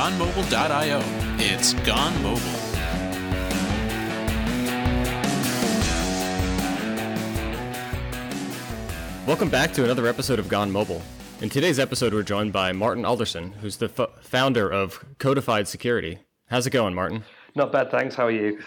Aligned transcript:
gonemobile.io. 0.00 1.02
It's 1.36 1.74
Gone 1.74 2.22
Mobile. 2.22 2.40
Welcome 9.26 9.50
back 9.50 9.74
to 9.74 9.84
another 9.84 10.06
episode 10.06 10.38
of 10.38 10.48
Gone 10.48 10.70
Mobile. 10.70 11.02
In 11.42 11.50
today's 11.50 11.78
episode, 11.78 12.14
we're 12.14 12.22
joined 12.22 12.50
by 12.50 12.72
Martin 12.72 13.04
Alderson, 13.04 13.52
who's 13.52 13.76
the 13.76 13.92
f- 13.94 14.08
founder 14.22 14.72
of 14.72 15.04
Codified 15.18 15.68
Security. 15.68 16.20
How's 16.46 16.66
it 16.66 16.70
going, 16.70 16.94
Martin? 16.94 17.24
Not 17.54 17.70
bad, 17.70 17.90
thanks. 17.90 18.14
How 18.14 18.24
are 18.24 18.30
you? 18.30 18.58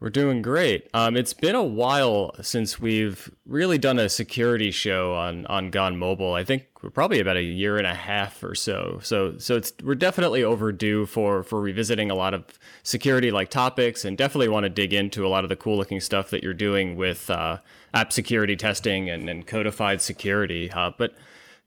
We're 0.00 0.08
doing 0.08 0.40
great. 0.40 0.88
Um, 0.94 1.18
it's 1.18 1.34
been 1.34 1.54
a 1.54 1.62
while 1.62 2.34
since 2.40 2.80
we've 2.80 3.30
really 3.44 3.76
done 3.76 3.98
a 3.98 4.08
security 4.08 4.70
show 4.70 5.12
on 5.12 5.44
on 5.48 5.70
Gone 5.70 5.98
Mobile. 5.98 6.32
I 6.32 6.44
think 6.44 6.62
we're 6.62 6.69
probably 6.88 7.20
about 7.20 7.36
a 7.36 7.42
year 7.42 7.76
and 7.76 7.86
a 7.86 7.94
half 7.94 8.42
or 8.42 8.54
so. 8.54 8.98
So 9.02 9.36
so 9.36 9.56
it's 9.56 9.74
we're 9.82 9.94
definitely 9.94 10.42
overdue 10.42 11.04
for 11.04 11.42
for 11.42 11.60
revisiting 11.60 12.10
a 12.10 12.14
lot 12.14 12.32
of 12.32 12.44
security 12.82 13.30
like 13.30 13.50
topics, 13.50 14.04
and 14.06 14.16
definitely 14.16 14.48
want 14.48 14.64
to 14.64 14.70
dig 14.70 14.94
into 14.94 15.26
a 15.26 15.28
lot 15.28 15.44
of 15.44 15.50
the 15.50 15.56
cool 15.56 15.76
looking 15.76 16.00
stuff 16.00 16.30
that 16.30 16.42
you're 16.42 16.54
doing 16.54 16.96
with 16.96 17.28
uh, 17.28 17.58
app 17.92 18.12
security 18.12 18.56
testing 18.56 19.10
and, 19.10 19.28
and 19.28 19.46
codified 19.46 20.00
security. 20.00 20.70
Uh, 20.70 20.90
but 20.96 21.12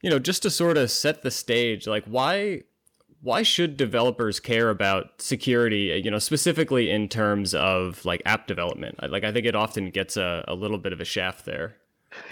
you 0.02 0.09
know, 0.09 0.18
just 0.18 0.41
to 0.41 0.49
sort 0.49 0.77
of 0.77 0.90
set 0.90 1.21
the 1.21 1.32
stage, 1.32 1.85
like 1.85 2.05
why 2.05 2.63
why 3.21 3.41
should 3.41 3.77
developers 3.77 4.40
care 4.40 4.70
about 4.70 5.21
security 5.21 6.02
you 6.04 6.12
know 6.12 6.20
specifically 6.20 6.90
in 6.90 7.07
terms 7.07 7.55
of 7.55 8.04
like 8.04 8.21
app 8.26 8.48
development 8.48 8.99
like 9.09 9.23
i 9.23 9.32
think 9.32 9.45
it 9.45 9.55
often 9.55 9.90
gets 9.90 10.18
a, 10.18 10.43
a 10.48 10.54
little 10.54 10.77
bit 10.77 10.91
of 10.91 10.99
a 10.99 11.05
shaft 11.05 11.45
there 11.45 11.77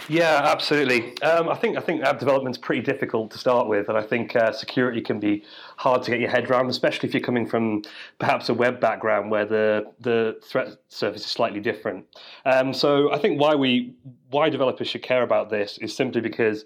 yeah 0.08 0.40
absolutely 0.44 1.20
um, 1.22 1.48
i 1.48 1.54
think 1.54 1.76
i 1.76 1.80
think 1.80 2.02
app 2.02 2.18
development's 2.18 2.58
pretty 2.58 2.82
difficult 2.82 3.30
to 3.30 3.38
start 3.38 3.68
with 3.68 3.88
and 3.88 3.96
i 3.96 4.02
think 4.02 4.34
uh, 4.36 4.52
security 4.52 5.00
can 5.00 5.20
be 5.20 5.44
hard 5.76 6.02
to 6.02 6.10
get 6.10 6.20
your 6.20 6.30
head 6.30 6.50
around 6.50 6.68
especially 6.68 7.08
if 7.08 7.14
you're 7.14 7.22
coming 7.22 7.46
from 7.46 7.82
perhaps 8.18 8.48
a 8.48 8.54
web 8.54 8.80
background 8.80 9.30
where 9.30 9.46
the 9.46 9.84
the 10.00 10.38
threat 10.44 10.68
surface 10.88 11.22
is 11.22 11.30
slightly 11.30 11.60
different 11.60 12.04
um, 12.44 12.72
so 12.72 13.12
i 13.12 13.18
think 13.18 13.40
why 13.40 13.54
we 13.54 13.94
why 14.30 14.48
developers 14.48 14.88
should 14.88 15.02
care 15.02 15.22
about 15.22 15.50
this 15.50 15.78
is 15.78 15.94
simply 15.94 16.20
because 16.20 16.64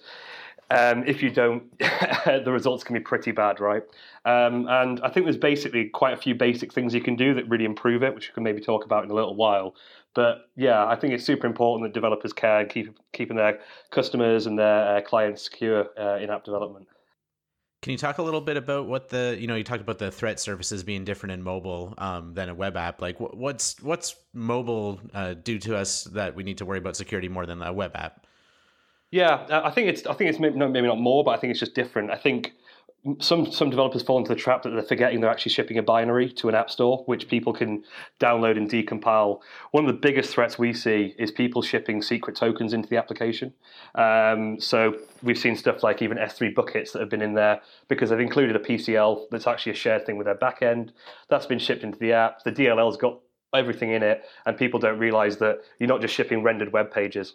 um, 0.70 1.04
if 1.06 1.22
you 1.22 1.30
don't, 1.30 1.78
the 1.78 2.50
results 2.50 2.82
can 2.82 2.94
be 2.94 3.00
pretty 3.00 3.30
bad, 3.30 3.60
right? 3.60 3.82
Um, 4.24 4.66
and 4.68 5.00
I 5.02 5.10
think 5.10 5.26
there's 5.26 5.36
basically 5.36 5.88
quite 5.88 6.12
a 6.12 6.16
few 6.16 6.34
basic 6.34 6.72
things 6.72 6.92
you 6.92 7.00
can 7.00 7.14
do 7.14 7.34
that 7.34 7.48
really 7.48 7.64
improve 7.64 8.02
it, 8.02 8.14
which 8.14 8.28
we 8.28 8.34
can 8.34 8.42
maybe 8.42 8.60
talk 8.60 8.84
about 8.84 9.04
in 9.04 9.10
a 9.10 9.14
little 9.14 9.36
while. 9.36 9.76
But 10.16 10.48
yeah, 10.56 10.86
I 10.86 10.96
think 10.96 11.12
it's 11.12 11.26
super 11.26 11.46
important 11.46 11.86
that 11.86 11.92
developers 11.92 12.32
care 12.32 12.60
and 12.60 12.70
keep 12.70 12.98
keeping 13.12 13.36
their 13.36 13.60
customers 13.90 14.46
and 14.46 14.58
their 14.58 14.96
uh, 14.96 15.00
clients 15.02 15.42
secure 15.42 15.88
uh, 16.00 16.16
in 16.16 16.30
app 16.30 16.42
development. 16.42 16.88
Can 17.82 17.92
you 17.92 17.98
talk 17.98 18.16
a 18.16 18.22
little 18.22 18.40
bit 18.40 18.56
about 18.56 18.86
what 18.86 19.10
the 19.10 19.36
you 19.38 19.46
know 19.46 19.56
you 19.56 19.62
talked 19.62 19.82
about 19.82 19.98
the 19.98 20.10
threat 20.10 20.40
surfaces 20.40 20.82
being 20.82 21.04
different 21.04 21.34
in 21.34 21.42
mobile 21.42 21.92
um, 21.98 22.32
than 22.32 22.48
a 22.48 22.54
web 22.54 22.78
app? 22.78 23.02
Like 23.02 23.18
what's 23.20 23.78
what's 23.82 24.16
mobile 24.32 24.98
uh, 25.12 25.34
do 25.34 25.58
to 25.58 25.76
us 25.76 26.04
that 26.04 26.34
we 26.34 26.42
need 26.42 26.56
to 26.58 26.64
worry 26.64 26.78
about 26.78 26.96
security 26.96 27.28
more 27.28 27.44
than 27.44 27.60
a 27.60 27.72
web 27.74 27.92
app? 27.94 28.26
Yeah, 29.10 29.46
I 29.50 29.70
think 29.70 29.88
it's 29.88 30.06
I 30.06 30.14
think 30.14 30.30
it's 30.30 30.38
maybe 30.38 30.56
not, 30.56 30.70
maybe 30.70 30.86
not 30.86 30.98
more, 30.98 31.24
but 31.24 31.32
I 31.32 31.36
think 31.36 31.50
it's 31.50 31.60
just 31.60 31.74
different. 31.74 32.10
I 32.10 32.16
think 32.16 32.54
some 33.20 33.50
some 33.52 33.70
developers 33.70 34.02
fall 34.02 34.18
into 34.18 34.28
the 34.28 34.40
trap 34.40 34.62
that 34.62 34.70
they're 34.70 34.82
forgetting 34.82 35.20
they're 35.20 35.30
actually 35.30 35.52
shipping 35.52 35.78
a 35.78 35.82
binary 35.82 36.30
to 36.32 36.48
an 36.48 36.54
app 36.54 36.70
store, 36.70 37.02
which 37.06 37.28
people 37.28 37.52
can 37.52 37.84
download 38.18 38.56
and 38.56 38.68
decompile. 38.68 39.40
One 39.70 39.84
of 39.84 39.88
the 39.88 39.98
biggest 40.00 40.30
threats 40.30 40.58
we 40.58 40.72
see 40.72 41.14
is 41.18 41.30
people 41.30 41.62
shipping 41.62 42.02
secret 42.02 42.36
tokens 42.36 42.72
into 42.72 42.88
the 42.88 42.96
application. 42.96 43.52
Um, 43.94 44.60
so 44.60 44.96
we've 45.22 45.38
seen 45.38 45.56
stuff 45.56 45.82
like 45.82 46.02
even 46.02 46.18
S3 46.18 46.54
buckets 46.54 46.92
that 46.92 47.00
have 47.00 47.08
been 47.08 47.22
in 47.22 47.34
there 47.34 47.60
because 47.88 48.10
they've 48.10 48.18
included 48.18 48.56
a 48.56 48.60
PCL 48.60 49.26
that's 49.30 49.46
actually 49.46 49.72
a 49.72 49.76
shared 49.76 50.04
thing 50.04 50.16
with 50.16 50.26
their 50.26 50.34
backend. 50.34 50.90
That's 51.28 51.46
been 51.46 51.58
shipped 51.60 51.84
into 51.84 51.98
the 51.98 52.12
app. 52.12 52.42
The 52.42 52.52
DLL's 52.52 52.96
got 52.96 53.20
everything 53.54 53.92
in 53.92 54.02
it, 54.02 54.24
and 54.44 54.56
people 54.56 54.80
don't 54.80 54.98
realize 54.98 55.36
that 55.38 55.60
you're 55.78 55.88
not 55.88 56.00
just 56.00 56.14
shipping 56.14 56.42
rendered 56.42 56.72
web 56.72 56.92
pages. 56.92 57.34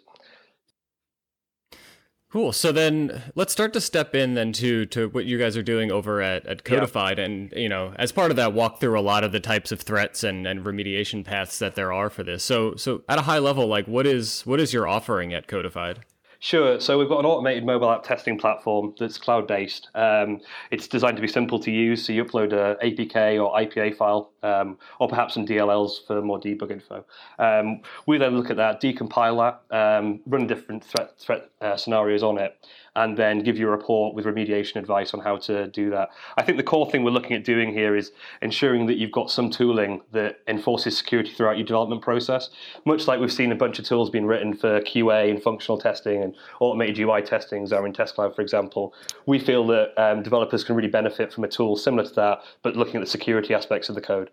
Cool. 2.32 2.52
So 2.52 2.72
then 2.72 3.22
let's 3.34 3.52
start 3.52 3.74
to 3.74 3.80
step 3.80 4.14
in 4.14 4.32
then 4.32 4.54
to 4.54 4.86
to 4.86 5.10
what 5.10 5.26
you 5.26 5.36
guys 5.36 5.54
are 5.54 5.62
doing 5.62 5.92
over 5.92 6.22
at, 6.22 6.46
at 6.46 6.64
Codified 6.64 7.18
yeah. 7.18 7.24
and 7.24 7.52
you 7.54 7.68
know, 7.68 7.92
as 7.96 8.10
part 8.10 8.30
of 8.30 8.38
that 8.38 8.54
walk 8.54 8.80
through 8.80 8.98
a 8.98 9.02
lot 9.02 9.22
of 9.22 9.32
the 9.32 9.40
types 9.40 9.70
of 9.70 9.82
threats 9.82 10.24
and, 10.24 10.46
and 10.46 10.64
remediation 10.64 11.26
paths 11.26 11.58
that 11.58 11.74
there 11.74 11.92
are 11.92 12.08
for 12.08 12.22
this. 12.22 12.42
So 12.42 12.74
so 12.76 13.02
at 13.06 13.18
a 13.18 13.22
high 13.22 13.38
level, 13.38 13.66
like 13.66 13.86
what 13.86 14.06
is 14.06 14.46
what 14.46 14.60
is 14.60 14.72
your 14.72 14.88
offering 14.88 15.34
at 15.34 15.46
Codified? 15.46 16.06
Sure. 16.44 16.80
So 16.80 16.98
we've 16.98 17.08
got 17.08 17.20
an 17.20 17.24
automated 17.24 17.64
mobile 17.64 17.88
app 17.88 18.02
testing 18.02 18.36
platform 18.36 18.96
that's 18.98 19.16
cloud 19.16 19.46
based. 19.46 19.88
Um, 19.94 20.40
it's 20.72 20.88
designed 20.88 21.14
to 21.16 21.20
be 21.22 21.28
simple 21.28 21.60
to 21.60 21.70
use. 21.70 22.04
So 22.04 22.12
you 22.12 22.24
upload 22.24 22.52
a 22.52 22.76
APK 22.84 23.40
or 23.40 23.54
IPA 23.56 23.96
file, 23.96 24.32
um, 24.42 24.76
or 24.98 25.06
perhaps 25.06 25.34
some 25.34 25.46
DLLs 25.46 26.04
for 26.04 26.20
more 26.20 26.40
debug 26.40 26.72
info. 26.72 27.04
Um, 27.38 27.82
we 28.08 28.18
then 28.18 28.36
look 28.36 28.50
at 28.50 28.56
that, 28.56 28.82
decompile 28.82 29.60
that, 29.70 29.76
um, 29.76 30.18
run 30.26 30.48
different 30.48 30.82
threat 30.82 31.16
threat 31.16 31.48
uh, 31.60 31.76
scenarios 31.76 32.24
on 32.24 32.38
it, 32.38 32.58
and 32.96 33.16
then 33.16 33.40
give 33.40 33.56
you 33.56 33.68
a 33.68 33.70
report 33.70 34.14
with 34.14 34.26
remediation 34.26 34.76
advice 34.76 35.14
on 35.14 35.20
how 35.20 35.36
to 35.36 35.68
do 35.68 35.90
that. 35.90 36.10
I 36.36 36.42
think 36.42 36.58
the 36.58 36.64
core 36.64 36.90
thing 36.90 37.04
we're 37.04 37.10
looking 37.10 37.34
at 37.34 37.44
doing 37.44 37.72
here 37.72 37.96
is 37.96 38.12
ensuring 38.42 38.86
that 38.86 38.98
you've 38.98 39.12
got 39.12 39.30
some 39.30 39.50
tooling 39.50 40.02
that 40.12 40.40
enforces 40.46 40.96
security 40.96 41.32
throughout 41.32 41.56
your 41.56 41.66
development 41.66 42.02
process, 42.02 42.50
much 42.84 43.06
like 43.06 43.20
we've 43.20 43.32
seen 43.32 43.52
a 43.52 43.56
bunch 43.56 43.78
of 43.78 43.84
tools 43.84 44.10
being 44.10 44.26
written 44.26 44.54
for 44.54 44.80
QA 44.82 45.30
and 45.30 45.42
functional 45.42 45.78
testing 45.78 46.22
and 46.22 46.34
automated 46.60 46.98
UI 46.98 47.22
testing, 47.22 47.66
Xamarin 47.66 47.86
in 47.86 47.92
Test 47.92 48.14
Cloud, 48.14 48.34
for 48.34 48.42
example. 48.42 48.94
We 49.26 49.38
feel 49.38 49.66
that 49.68 49.92
um, 49.96 50.22
developers 50.22 50.64
can 50.64 50.76
really 50.76 50.88
benefit 50.88 51.32
from 51.32 51.44
a 51.44 51.48
tool 51.48 51.76
similar 51.76 52.04
to 52.04 52.14
that, 52.14 52.42
but 52.62 52.76
looking 52.76 52.96
at 52.96 53.00
the 53.00 53.10
security 53.10 53.54
aspects 53.54 53.88
of 53.88 53.94
the 53.94 54.00
code. 54.00 54.30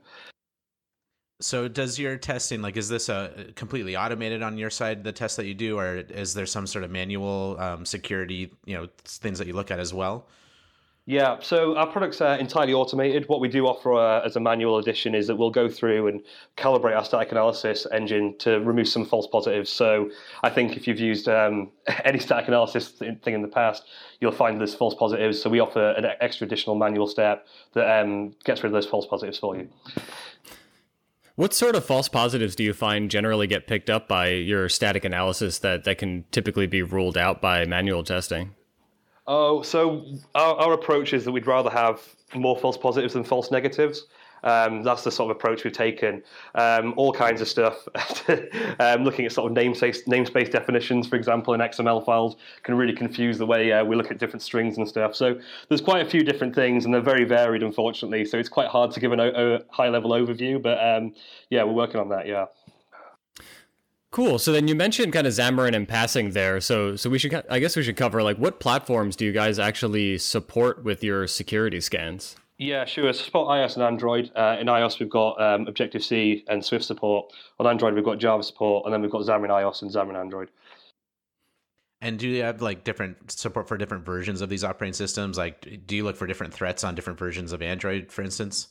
So 1.41 1.69
does 1.69 1.97
your 1.97 2.17
testing 2.17 2.61
like 2.61 2.75
is 2.75 2.89
this 2.89 3.07
a 3.07 3.45
completely 3.55 3.95
automated 3.95 4.41
on 4.41 4.57
your 4.57 4.69
side 4.69 5.05
the 5.05 5.13
test 5.13 5.37
that 5.37 5.45
you 5.45 5.53
do 5.53 5.79
or 5.79 5.95
is 5.95 6.33
there 6.33 6.45
some 6.45 6.67
sort 6.67 6.83
of 6.83 6.91
manual 6.91 7.55
um, 7.59 7.85
security 7.85 8.51
you 8.65 8.75
know 8.75 8.89
things 9.05 9.39
that 9.39 9.47
you 9.47 9.53
look 9.53 9.71
at 9.71 9.79
as 9.79 9.93
well? 9.93 10.27
Yeah, 11.05 11.37
so 11.41 11.75
our 11.75 11.87
products 11.87 12.21
are 12.21 12.35
entirely 12.35 12.73
automated. 12.73 13.27
What 13.29 13.39
we 13.39 13.47
do 13.47 13.65
offer 13.65 13.95
uh, 13.95 14.21
as 14.23 14.35
a 14.35 14.39
manual 14.39 14.77
addition 14.77 15.15
is 15.15 15.25
that 15.25 15.37
we'll 15.37 15.49
go 15.49 15.67
through 15.67 16.07
and 16.07 16.21
calibrate 16.55 16.95
our 16.95 17.03
static 17.03 17.31
analysis 17.31 17.87
engine 17.91 18.37
to 18.39 18.59
remove 18.59 18.87
some 18.87 19.05
false 19.05 19.25
positives. 19.25 19.71
So 19.71 20.11
I 20.43 20.51
think 20.51 20.77
if 20.77 20.87
you've 20.87 20.99
used 20.99 21.27
um, 21.27 21.71
any 22.05 22.19
static 22.19 22.47
analysis 22.47 22.89
thing 22.89 23.33
in 23.33 23.41
the 23.41 23.47
past, 23.47 23.85
you'll 24.19 24.33
find 24.33 24.59
there's 24.59 24.75
false 24.75 24.93
positives. 24.93 25.41
So 25.41 25.49
we 25.49 25.59
offer 25.59 25.93
an 25.97 26.05
extra 26.21 26.45
additional 26.45 26.75
manual 26.75 27.07
step 27.07 27.47
that 27.73 28.01
um, 28.01 28.35
gets 28.43 28.61
rid 28.61 28.67
of 28.69 28.73
those 28.73 28.85
false 28.85 29.07
positives 29.07 29.39
for 29.39 29.55
you. 29.55 29.67
What 31.39 31.53
sort 31.53 31.77
of 31.77 31.85
false 31.85 32.09
positives 32.09 32.53
do 32.53 32.65
you 32.65 32.73
find 32.73 33.09
generally 33.09 33.47
get 33.47 33.65
picked 33.65 33.89
up 33.89 34.09
by 34.09 34.27
your 34.27 34.67
static 34.67 35.05
analysis 35.05 35.59
that, 35.59 35.85
that 35.85 35.97
can 35.97 36.25
typically 36.31 36.67
be 36.67 36.81
ruled 36.81 37.17
out 37.17 37.41
by 37.41 37.63
manual 37.63 38.03
testing? 38.03 38.55
Oh, 39.25 39.61
so 39.61 40.05
our, 40.35 40.55
our 40.55 40.73
approach 40.73 41.13
is 41.13 41.23
that 41.23 41.31
we'd 41.31 41.47
rather 41.47 41.69
have 41.69 42.01
more 42.35 42.57
false 42.57 42.75
positives 42.77 43.13
than 43.13 43.23
false 43.23 43.51
negatives. 43.51 44.05
Um, 44.43 44.83
that's 44.83 45.03
the 45.03 45.11
sort 45.11 45.31
of 45.31 45.37
approach 45.37 45.63
we've 45.63 45.73
taken. 45.73 46.23
Um, 46.55 46.93
all 46.97 47.13
kinds 47.13 47.41
of 47.41 47.47
stuff. 47.47 47.87
um, 48.79 49.03
looking 49.03 49.25
at 49.25 49.31
sort 49.31 49.51
of 49.51 49.57
namespace, 49.57 50.05
namespace 50.05 50.51
definitions, 50.51 51.07
for 51.07 51.15
example, 51.15 51.53
in 51.53 51.59
XML 51.59 52.03
files 52.05 52.37
can 52.63 52.75
really 52.75 52.93
confuse 52.93 53.37
the 53.37 53.45
way 53.45 53.71
uh, 53.71 53.83
we 53.83 53.95
look 53.95 54.11
at 54.11 54.17
different 54.17 54.41
strings 54.41 54.77
and 54.77 54.87
stuff. 54.87 55.15
So 55.15 55.39
there's 55.67 55.81
quite 55.81 56.05
a 56.05 56.09
few 56.09 56.23
different 56.23 56.55
things, 56.55 56.85
and 56.85 56.93
they're 56.93 57.01
very 57.01 57.25
varied, 57.25 57.63
unfortunately. 57.63 58.25
So 58.25 58.37
it's 58.37 58.49
quite 58.49 58.67
hard 58.67 58.91
to 58.91 58.99
give 58.99 59.11
an, 59.11 59.19
a 59.19 59.59
high-level 59.69 60.11
overview. 60.11 60.61
But 60.61 60.77
um, 60.83 61.13
yeah, 61.49 61.63
we're 61.63 61.73
working 61.73 61.99
on 61.99 62.09
that. 62.09 62.27
Yeah. 62.27 62.45
Cool. 64.11 64.39
So 64.39 64.51
then 64.51 64.67
you 64.67 64.73
mentioned 64.73 65.13
kind 65.13 65.27
of 65.27 65.33
Xamarin 65.33 65.73
in 65.73 65.85
passing 65.85 66.31
there. 66.31 66.59
So 66.61 66.95
so 66.95 67.09
we 67.09 67.19
should 67.19 67.43
I 67.49 67.59
guess 67.59 67.75
we 67.75 67.83
should 67.83 67.95
cover 67.95 68.23
like 68.23 68.37
what 68.37 68.59
platforms 68.59 69.15
do 69.15 69.23
you 69.23 69.31
guys 69.31 69.59
actually 69.59 70.17
support 70.17 70.83
with 70.83 71.03
your 71.03 71.27
security 71.27 71.79
scans? 71.79 72.35
Yeah, 72.59 72.83
sure. 72.83 73.11
So 73.13 73.23
support 73.23 73.47
iOS 73.47 73.75
and 73.75 73.83
Android. 73.83 74.31
Uh, 74.35 74.57
in 74.59 74.67
iOS, 74.67 74.99
we've 74.99 75.09
got 75.09 75.41
um, 75.41 75.65
Objective 75.67 76.03
C 76.03 76.43
and 76.49 76.63
Swift 76.63 76.83
support. 76.83 77.31
On 77.57 77.65
Android, 77.65 77.95
we've 77.95 78.03
got 78.03 78.19
Java 78.19 78.43
support, 78.43 78.85
and 78.85 78.93
then 78.93 79.01
we've 79.01 79.09
got 79.09 79.21
Xamarin 79.21 79.49
iOS 79.49 79.81
and 79.81 79.89
Xamarin 79.89 80.19
Android. 80.19 80.49
And 82.01 82.19
do 82.19 82.27
you 82.27 82.43
have 82.43 82.61
like 82.61 82.83
different 82.83 83.31
support 83.31 83.69
for 83.69 83.77
different 83.77 84.05
versions 84.05 84.41
of 84.41 84.49
these 84.49 84.65
operating 84.65 84.93
systems? 84.93 85.37
Like, 85.37 85.85
do 85.87 85.95
you 85.95 86.03
look 86.03 86.17
for 86.17 86.27
different 86.27 86.53
threats 86.53 86.83
on 86.83 86.95
different 86.95 87.17
versions 87.17 87.53
of 87.53 87.61
Android, 87.61 88.11
for 88.11 88.23
instance? 88.23 88.67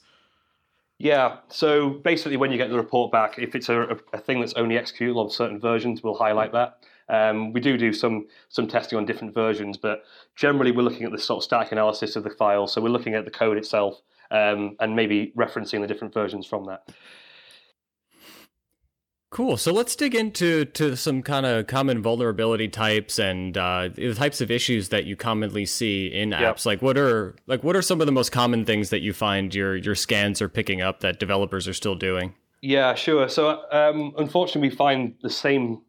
Yeah. 0.98 1.38
So 1.48 1.88
basically, 1.88 2.36
when 2.36 2.52
you 2.52 2.58
get 2.58 2.68
the 2.68 2.76
report 2.76 3.10
back, 3.10 3.38
if 3.38 3.54
it's 3.54 3.70
a, 3.70 3.98
a 4.12 4.18
thing 4.18 4.40
that's 4.40 4.54
only 4.54 4.74
executable 4.74 5.24
on 5.24 5.30
certain 5.30 5.58
versions, 5.58 6.02
we'll 6.02 6.14
highlight 6.14 6.52
that. 6.52 6.80
Um, 7.08 7.52
we 7.52 7.60
do 7.60 7.78
do 7.78 7.92
some 7.92 8.26
some 8.48 8.68
testing 8.68 8.98
on 8.98 9.06
different 9.06 9.34
versions, 9.34 9.76
but 9.76 10.04
generally 10.36 10.72
we're 10.72 10.82
looking 10.82 11.04
at 11.04 11.12
the 11.12 11.18
sort 11.18 11.38
of 11.38 11.44
static 11.44 11.72
analysis 11.72 12.16
of 12.16 12.24
the 12.24 12.30
file. 12.30 12.66
So 12.66 12.80
we're 12.80 12.88
looking 12.90 13.14
at 13.14 13.24
the 13.24 13.30
code 13.30 13.56
itself 13.56 14.00
um, 14.30 14.76
and 14.80 14.94
maybe 14.94 15.32
referencing 15.36 15.80
the 15.80 15.86
different 15.86 16.12
versions 16.12 16.46
from 16.46 16.66
that. 16.66 16.88
Cool. 19.30 19.58
So 19.58 19.72
let's 19.72 19.94
dig 19.94 20.14
into 20.14 20.64
to 20.64 20.96
some 20.96 21.22
kind 21.22 21.44
of 21.44 21.66
common 21.66 22.00
vulnerability 22.00 22.66
types 22.66 23.18
and 23.18 23.56
uh, 23.58 23.90
the 23.94 24.14
types 24.14 24.40
of 24.40 24.50
issues 24.50 24.88
that 24.88 25.04
you 25.04 25.16
commonly 25.16 25.66
see 25.66 26.06
in 26.06 26.30
apps. 26.30 26.40
Yep. 26.40 26.66
Like 26.66 26.82
what 26.82 26.96
are 26.96 27.36
like 27.46 27.62
what 27.62 27.76
are 27.76 27.82
some 27.82 28.00
of 28.00 28.06
the 28.06 28.12
most 28.12 28.32
common 28.32 28.64
things 28.64 28.88
that 28.88 29.00
you 29.00 29.12
find 29.12 29.54
your 29.54 29.76
your 29.76 29.94
scans 29.94 30.40
are 30.40 30.48
picking 30.48 30.80
up 30.80 31.00
that 31.00 31.20
developers 31.20 31.68
are 31.68 31.74
still 31.74 31.94
doing? 31.94 32.34
Yeah, 32.62 32.94
sure. 32.94 33.28
So 33.28 33.62
um, 33.70 34.14
unfortunately, 34.16 34.70
we 34.70 34.74
find 34.74 35.14
the 35.22 35.30
same 35.30 35.82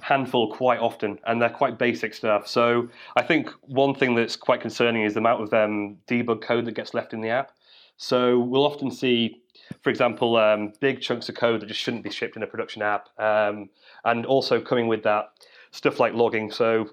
handful 0.00 0.52
quite 0.52 0.80
often, 0.80 1.18
and 1.26 1.40
they're 1.40 1.50
quite 1.50 1.78
basic 1.78 2.14
stuff. 2.14 2.46
So 2.46 2.88
I 3.16 3.22
think 3.22 3.50
one 3.62 3.94
thing 3.94 4.14
that's 4.14 4.36
quite 4.36 4.60
concerning 4.60 5.02
is 5.02 5.14
the 5.14 5.20
amount 5.20 5.42
of 5.42 5.54
um, 5.54 5.98
debug 6.08 6.42
code 6.42 6.64
that 6.66 6.72
gets 6.72 6.94
left 6.94 7.12
in 7.12 7.20
the 7.20 7.30
app. 7.30 7.52
So 7.96 8.38
we'll 8.38 8.66
often 8.66 8.90
see 8.90 9.44
for 9.82 9.90
example, 9.90 10.36
um, 10.36 10.72
big 10.80 11.00
chunks 11.00 11.28
of 11.28 11.34
code 11.34 11.60
that 11.60 11.66
just 11.66 11.80
shouldn't 11.80 12.04
be 12.04 12.10
shipped 12.10 12.36
in 12.36 12.42
a 12.42 12.46
production 12.46 12.82
app. 12.82 13.08
Um, 13.18 13.70
and 14.04 14.26
also 14.26 14.60
coming 14.60 14.88
with 14.88 15.02
that, 15.04 15.30
stuff 15.70 16.00
like 16.00 16.14
logging. 16.14 16.50
So 16.50 16.90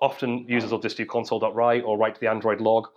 often 0.00 0.46
users 0.48 0.70
will 0.70 0.78
just 0.78 0.96
do 0.96 1.06
console.write 1.06 1.84
or 1.84 1.98
write 1.98 2.14
to 2.14 2.20
the 2.20 2.28
Android 2.28 2.60
log. 2.60 2.88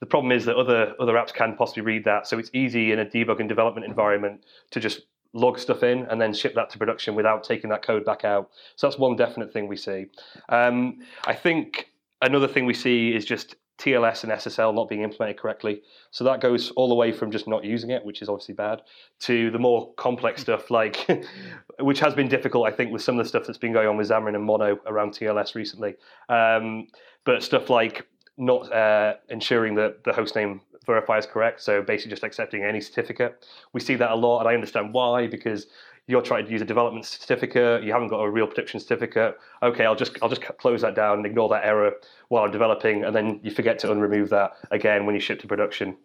The 0.00 0.06
problem 0.06 0.30
is 0.30 0.44
that 0.44 0.56
other 0.56 0.94
other 1.00 1.14
apps 1.14 1.32
can 1.32 1.56
possibly 1.56 1.82
read 1.82 2.04
that, 2.04 2.26
so 2.26 2.38
it's 2.38 2.50
easy 2.52 2.92
in 2.92 2.98
a 2.98 3.06
debug 3.06 3.40
and 3.40 3.48
development 3.48 3.86
environment 3.86 4.44
to 4.72 4.80
just 4.80 5.06
log 5.36 5.58
stuff 5.58 5.82
in 5.82 6.06
and 6.06 6.20
then 6.20 6.32
ship 6.32 6.54
that 6.54 6.70
to 6.70 6.78
production 6.78 7.14
without 7.14 7.44
taking 7.44 7.70
that 7.70 7.82
code 7.82 8.04
back 8.04 8.24
out. 8.24 8.50
So 8.76 8.86
that's 8.86 8.98
one 8.98 9.16
definite 9.16 9.52
thing 9.52 9.68
we 9.68 9.76
see. 9.76 10.06
Um, 10.48 10.98
I 11.26 11.34
think 11.34 11.90
another 12.22 12.48
thing 12.48 12.64
we 12.64 12.74
see 12.74 13.14
is 13.14 13.24
just 13.24 13.54
TLS 13.78 14.22
and 14.24 14.32
SSL 14.32 14.74
not 14.74 14.88
being 14.88 15.02
implemented 15.02 15.38
correctly. 15.38 15.82
So 16.10 16.24
that 16.24 16.40
goes 16.40 16.70
all 16.70 16.88
the 16.88 16.94
way 16.94 17.12
from 17.12 17.30
just 17.30 17.46
not 17.46 17.64
using 17.64 17.90
it, 17.90 18.02
which 18.04 18.22
is 18.22 18.28
obviously 18.30 18.54
bad, 18.54 18.80
to 19.20 19.50
the 19.50 19.58
more 19.58 19.92
complex 19.94 20.40
stuff 20.46 20.70
like, 20.70 21.06
which 21.80 22.00
has 22.00 22.14
been 22.14 22.28
difficult, 22.28 22.66
I 22.66 22.70
think, 22.70 22.90
with 22.90 23.02
some 23.02 23.18
of 23.18 23.24
the 23.24 23.28
stuff 23.28 23.44
that's 23.46 23.58
been 23.58 23.74
going 23.74 23.88
on 23.88 23.98
with 23.98 24.08
Xamarin 24.08 24.34
and 24.34 24.44
Mono 24.44 24.78
around 24.86 25.12
TLS 25.12 25.54
recently. 25.54 25.96
Um, 26.30 26.88
but 27.24 27.42
stuff 27.42 27.68
like 27.68 28.06
not 28.38 28.72
uh, 28.72 29.14
ensuring 29.28 29.74
that 29.76 30.04
the 30.04 30.12
hostname 30.12 30.60
verifier 30.86 31.18
is 31.18 31.26
correct, 31.26 31.60
so 31.60 31.82
basically 31.82 32.10
just 32.10 32.22
accepting 32.22 32.64
any 32.64 32.80
certificate. 32.80 33.46
We 33.72 33.80
see 33.80 33.96
that 33.96 34.10
a 34.10 34.14
lot, 34.14 34.40
and 34.40 34.48
I 34.48 34.54
understand 34.54 34.92
why 34.92 35.26
because 35.26 35.66
you're 36.08 36.22
trying 36.22 36.46
to 36.46 36.52
use 36.52 36.62
a 36.62 36.64
development 36.64 37.04
certificate, 37.04 37.82
you 37.82 37.92
haven't 37.92 38.08
got 38.08 38.20
a 38.20 38.30
real 38.30 38.46
production 38.46 38.78
certificate. 38.78 39.36
Okay, 39.62 39.84
I'll 39.84 39.96
just 39.96 40.16
I'll 40.22 40.28
just 40.28 40.42
close 40.58 40.82
that 40.82 40.94
down 40.94 41.18
and 41.18 41.26
ignore 41.26 41.48
that 41.48 41.64
error 41.64 41.92
while 42.28 42.44
I'm 42.44 42.52
developing, 42.52 43.04
and 43.04 43.14
then 43.14 43.40
you 43.42 43.50
forget 43.50 43.78
to 43.80 43.88
unremove 43.88 44.30
that 44.30 44.52
again 44.70 45.06
when 45.06 45.14
you 45.14 45.20
ship 45.20 45.40
to 45.40 45.46
production. 45.46 45.96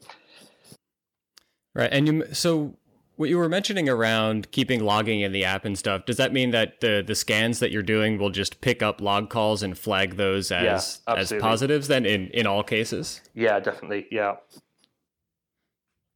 Right, 1.73 1.89
and 1.91 2.07
you 2.07 2.25
so 2.33 2.75
what 3.21 3.29
you 3.29 3.37
were 3.37 3.49
mentioning 3.49 3.87
around 3.87 4.49
keeping 4.51 4.83
logging 4.83 5.21
in 5.21 5.31
the 5.31 5.45
app 5.45 5.63
and 5.63 5.77
stuff 5.77 6.05
does 6.05 6.17
that 6.17 6.33
mean 6.33 6.49
that 6.49 6.79
the 6.79 7.03
the 7.05 7.13
scans 7.13 7.59
that 7.59 7.71
you're 7.71 7.83
doing 7.83 8.17
will 8.17 8.31
just 8.31 8.61
pick 8.61 8.81
up 8.81 8.99
log 8.99 9.29
calls 9.29 9.61
and 9.61 9.77
flag 9.77 10.17
those 10.17 10.51
as 10.51 11.01
yeah, 11.07 11.15
as 11.15 11.31
positives 11.39 11.87
then 11.87 12.03
in 12.03 12.27
in 12.29 12.47
all 12.47 12.63
cases 12.63 13.21
yeah 13.35 13.59
definitely 13.59 14.07
yeah 14.09 14.35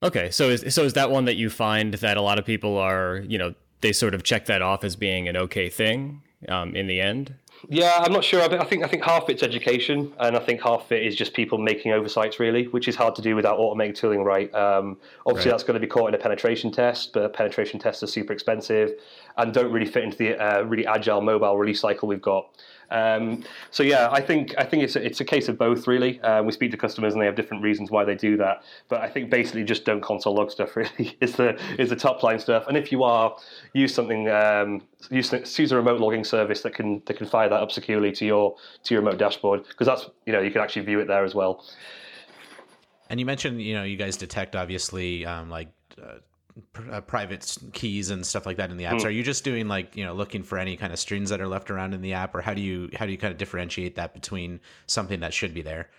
okay 0.05 0.31
so 0.31 0.49
is 0.49 0.73
so 0.73 0.83
is 0.83 0.93
that 0.93 1.11
one 1.11 1.25
that 1.25 1.35
you 1.35 1.49
find 1.49 1.95
that 1.95 2.15
a 2.15 2.21
lot 2.21 2.39
of 2.39 2.45
people 2.45 2.77
are 2.77 3.23
you 3.27 3.37
know 3.37 3.53
they 3.81 3.93
sort 3.93 4.15
of 4.15 4.23
check 4.23 4.45
that 4.47 4.61
off 4.61 4.83
as 4.83 4.95
being 4.95 5.27
an 5.27 5.37
okay 5.37 5.69
thing 5.69 6.21
um, 6.49 6.75
in 6.75 6.87
the 6.87 6.99
end? 6.99 7.35
Yeah, 7.69 7.97
I'm 7.99 8.11
not 8.11 8.23
sure. 8.23 8.41
I 8.41 8.63
think 8.65 8.83
I 8.83 8.87
think 8.87 9.03
half 9.03 9.29
it's 9.29 9.41
education, 9.41 10.13
and 10.19 10.35
I 10.35 10.39
think 10.39 10.61
half 10.61 10.91
it 10.91 11.03
is 11.03 11.15
just 11.15 11.33
people 11.33 11.57
making 11.57 11.93
oversights, 11.93 12.39
really, 12.39 12.65
which 12.67 12.87
is 12.87 12.95
hard 12.95 13.15
to 13.15 13.21
do 13.21 13.35
without 13.35 13.57
automating 13.57 13.95
tooling 13.95 14.23
right. 14.23 14.53
Um, 14.53 14.97
obviously, 15.25 15.49
right. 15.49 15.53
that's 15.53 15.63
going 15.63 15.75
to 15.75 15.79
be 15.79 15.87
caught 15.87 16.09
in 16.09 16.15
a 16.15 16.17
penetration 16.17 16.71
test, 16.71 17.13
but 17.13 17.33
penetration 17.33 17.79
tests 17.79 18.03
are 18.03 18.07
super 18.07 18.33
expensive 18.33 18.91
and 19.37 19.53
don't 19.53 19.71
really 19.71 19.85
fit 19.85 20.03
into 20.03 20.17
the 20.17 20.37
uh, 20.37 20.61
really 20.63 20.85
agile 20.85 21.21
mobile 21.21 21.57
release 21.57 21.81
cycle 21.81 22.07
we've 22.07 22.21
got. 22.21 22.49
Um, 22.91 23.43
so 23.71 23.83
yeah, 23.83 24.09
I 24.11 24.21
think 24.21 24.53
I 24.57 24.63
think 24.63 24.83
it's 24.83 24.95
a, 24.95 25.05
it's 25.05 25.19
a 25.19 25.25
case 25.25 25.47
of 25.47 25.57
both 25.57 25.87
really. 25.87 26.21
Uh, 26.21 26.43
we 26.43 26.51
speak 26.51 26.71
to 26.71 26.77
customers 26.77 27.13
and 27.13 27.21
they 27.21 27.25
have 27.25 27.35
different 27.35 27.63
reasons 27.63 27.91
why 27.91 28.03
they 28.03 28.15
do 28.15 28.37
that. 28.37 28.63
But 28.89 29.01
I 29.01 29.09
think 29.09 29.29
basically 29.29 29.63
just 29.63 29.85
don't 29.85 30.01
console 30.01 30.35
log 30.35 30.51
stuff 30.51 30.75
really 30.75 31.17
is 31.21 31.33
the 31.33 31.59
is 31.79 31.89
the 31.89 31.95
top 31.95 32.23
line 32.23 32.39
stuff. 32.39 32.65
And 32.67 32.77
if 32.77 32.91
you 32.91 33.03
are, 33.03 33.35
use 33.73 33.93
something 33.93 34.29
um, 34.29 34.81
use 35.09 35.31
use 35.31 35.71
a 35.71 35.75
remote 35.75 35.99
logging 35.99 36.23
service 36.23 36.61
that 36.61 36.75
can 36.75 37.01
that 37.05 37.17
can 37.17 37.27
fire 37.27 37.49
that 37.49 37.61
up 37.61 37.71
securely 37.71 38.11
to 38.13 38.25
your 38.25 38.55
to 38.83 38.93
your 38.93 39.01
remote 39.01 39.17
dashboard 39.17 39.63
because 39.67 39.87
that's 39.87 40.09
you 40.25 40.33
know 40.33 40.41
you 40.41 40.51
can 40.51 40.61
actually 40.61 40.83
view 40.83 40.99
it 40.99 41.07
there 41.07 41.23
as 41.23 41.33
well. 41.33 41.65
And 43.09 43.19
you 43.19 43.25
mentioned 43.25 43.61
you 43.61 43.73
know 43.73 43.83
you 43.83 43.97
guys 43.97 44.17
detect 44.17 44.55
obviously 44.55 45.25
um, 45.25 45.49
like. 45.49 45.69
Uh, 46.01 46.15
uh, 46.89 47.01
private 47.01 47.57
keys 47.73 48.09
and 48.09 48.25
stuff 48.25 48.45
like 48.45 48.57
that 48.57 48.71
in 48.71 48.77
the 48.77 48.85
apps. 48.85 49.01
Mm. 49.01 49.05
Are 49.05 49.09
you 49.09 49.23
just 49.23 49.43
doing 49.43 49.67
like 49.67 49.95
you 49.95 50.05
know 50.05 50.13
looking 50.13 50.43
for 50.43 50.57
any 50.57 50.77
kind 50.77 50.93
of 50.93 50.99
strings 50.99 51.29
that 51.29 51.41
are 51.41 51.47
left 51.47 51.69
around 51.69 51.93
in 51.93 52.01
the 52.01 52.13
app, 52.13 52.33
or 52.33 52.41
how 52.41 52.53
do 52.53 52.61
you 52.61 52.89
how 52.95 53.05
do 53.05 53.11
you 53.11 53.17
kind 53.17 53.31
of 53.31 53.37
differentiate 53.37 53.95
that 53.95 54.13
between 54.13 54.59
something 54.87 55.19
that 55.19 55.33
should 55.33 55.53
be 55.53 55.61
there? 55.61 55.89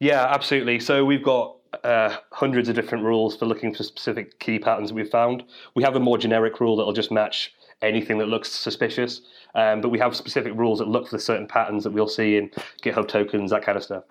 Yeah, 0.00 0.26
absolutely. 0.26 0.80
So 0.80 1.04
we've 1.04 1.22
got 1.22 1.56
uh, 1.84 2.16
hundreds 2.32 2.68
of 2.68 2.74
different 2.74 3.04
rules 3.04 3.36
for 3.36 3.46
looking 3.46 3.74
for 3.74 3.82
specific 3.82 4.38
key 4.40 4.58
patterns 4.58 4.90
that 4.90 4.94
we've 4.94 5.08
found. 5.08 5.44
We 5.74 5.82
have 5.82 5.96
a 5.96 6.00
more 6.00 6.18
generic 6.18 6.60
rule 6.60 6.76
that'll 6.76 6.92
just 6.92 7.10
match 7.10 7.54
anything 7.82 8.18
that 8.18 8.26
looks 8.26 8.50
suspicious, 8.50 9.22
um, 9.54 9.80
but 9.80 9.90
we 9.90 9.98
have 9.98 10.16
specific 10.16 10.54
rules 10.54 10.78
that 10.80 10.88
look 10.88 11.08
for 11.08 11.18
certain 11.18 11.46
patterns 11.46 11.84
that 11.84 11.92
we'll 11.92 12.08
see 12.08 12.36
in 12.36 12.50
GitHub 12.82 13.08
tokens, 13.08 13.50
that 13.50 13.62
kind 13.62 13.76
of 13.76 13.84
stuff. 13.84 14.04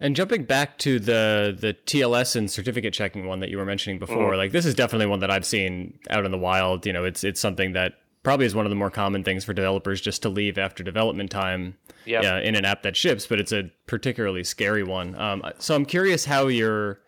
And 0.00 0.16
jumping 0.16 0.44
back 0.44 0.78
to 0.78 0.98
the 0.98 1.56
the 1.58 1.74
TLS 1.86 2.34
and 2.36 2.50
certificate 2.50 2.92
checking 2.92 3.26
one 3.26 3.40
that 3.40 3.50
you 3.50 3.58
were 3.58 3.64
mentioning 3.64 3.98
before, 3.98 4.32
mm. 4.32 4.36
like 4.36 4.52
this 4.52 4.66
is 4.66 4.74
definitely 4.74 5.06
one 5.06 5.20
that 5.20 5.30
I've 5.30 5.44
seen 5.44 5.98
out 6.10 6.24
in 6.24 6.32
the 6.32 6.38
wild. 6.38 6.86
You 6.86 6.92
know, 6.92 7.04
it's 7.04 7.22
it's 7.22 7.40
something 7.40 7.72
that 7.72 7.94
probably 8.22 8.46
is 8.46 8.54
one 8.54 8.66
of 8.66 8.70
the 8.70 8.76
more 8.76 8.90
common 8.90 9.24
things 9.24 9.44
for 9.44 9.52
developers 9.52 10.00
just 10.00 10.22
to 10.22 10.28
leave 10.28 10.58
after 10.58 10.82
development 10.82 11.30
time 11.30 11.76
yep. 12.04 12.22
yeah, 12.22 12.38
in 12.38 12.54
an 12.54 12.64
app 12.64 12.82
that 12.82 12.96
ships, 12.96 13.26
but 13.26 13.40
it's 13.40 13.52
a 13.52 13.70
particularly 13.86 14.44
scary 14.44 14.82
one. 14.82 15.14
Um, 15.16 15.42
so 15.58 15.74
I'm 15.74 15.86
curious 15.86 16.24
how 16.24 16.46
your 16.48 17.00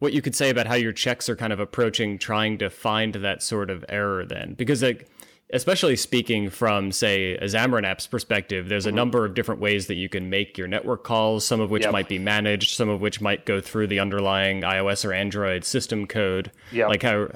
what 0.00 0.12
you 0.12 0.20
could 0.20 0.34
say 0.34 0.50
about 0.50 0.66
how 0.66 0.74
your 0.74 0.92
checks 0.92 1.28
are 1.28 1.36
kind 1.36 1.52
of 1.52 1.60
approaching 1.60 2.18
trying 2.18 2.58
to 2.58 2.70
find 2.70 3.14
that 3.14 3.42
sort 3.42 3.70
of 3.70 3.84
error 3.88 4.24
then 4.24 4.54
because 4.54 4.82
like 4.82 5.08
especially 5.52 5.96
speaking 5.96 6.50
from, 6.50 6.92
say, 6.92 7.34
a 7.34 7.44
Xamarin 7.44 7.84
app's 7.84 8.06
perspective, 8.06 8.68
there's 8.68 8.86
a 8.86 8.88
mm-hmm. 8.88 8.96
number 8.96 9.24
of 9.24 9.34
different 9.34 9.60
ways 9.60 9.86
that 9.86 9.94
you 9.94 10.08
can 10.08 10.30
make 10.30 10.56
your 10.56 10.68
network 10.68 11.04
calls, 11.04 11.44
some 11.44 11.60
of 11.60 11.70
which 11.70 11.82
yep. 11.82 11.92
might 11.92 12.08
be 12.08 12.18
managed, 12.18 12.76
some 12.76 12.88
of 12.88 13.00
which 13.00 13.20
might 13.20 13.46
go 13.46 13.60
through 13.60 13.86
the 13.86 13.98
underlying 13.98 14.62
iOS 14.62 15.04
or 15.04 15.12
Android 15.12 15.64
system 15.64 16.06
code. 16.06 16.52
Yeah. 16.72 16.86
Like 16.86 17.02
how 17.02 17.28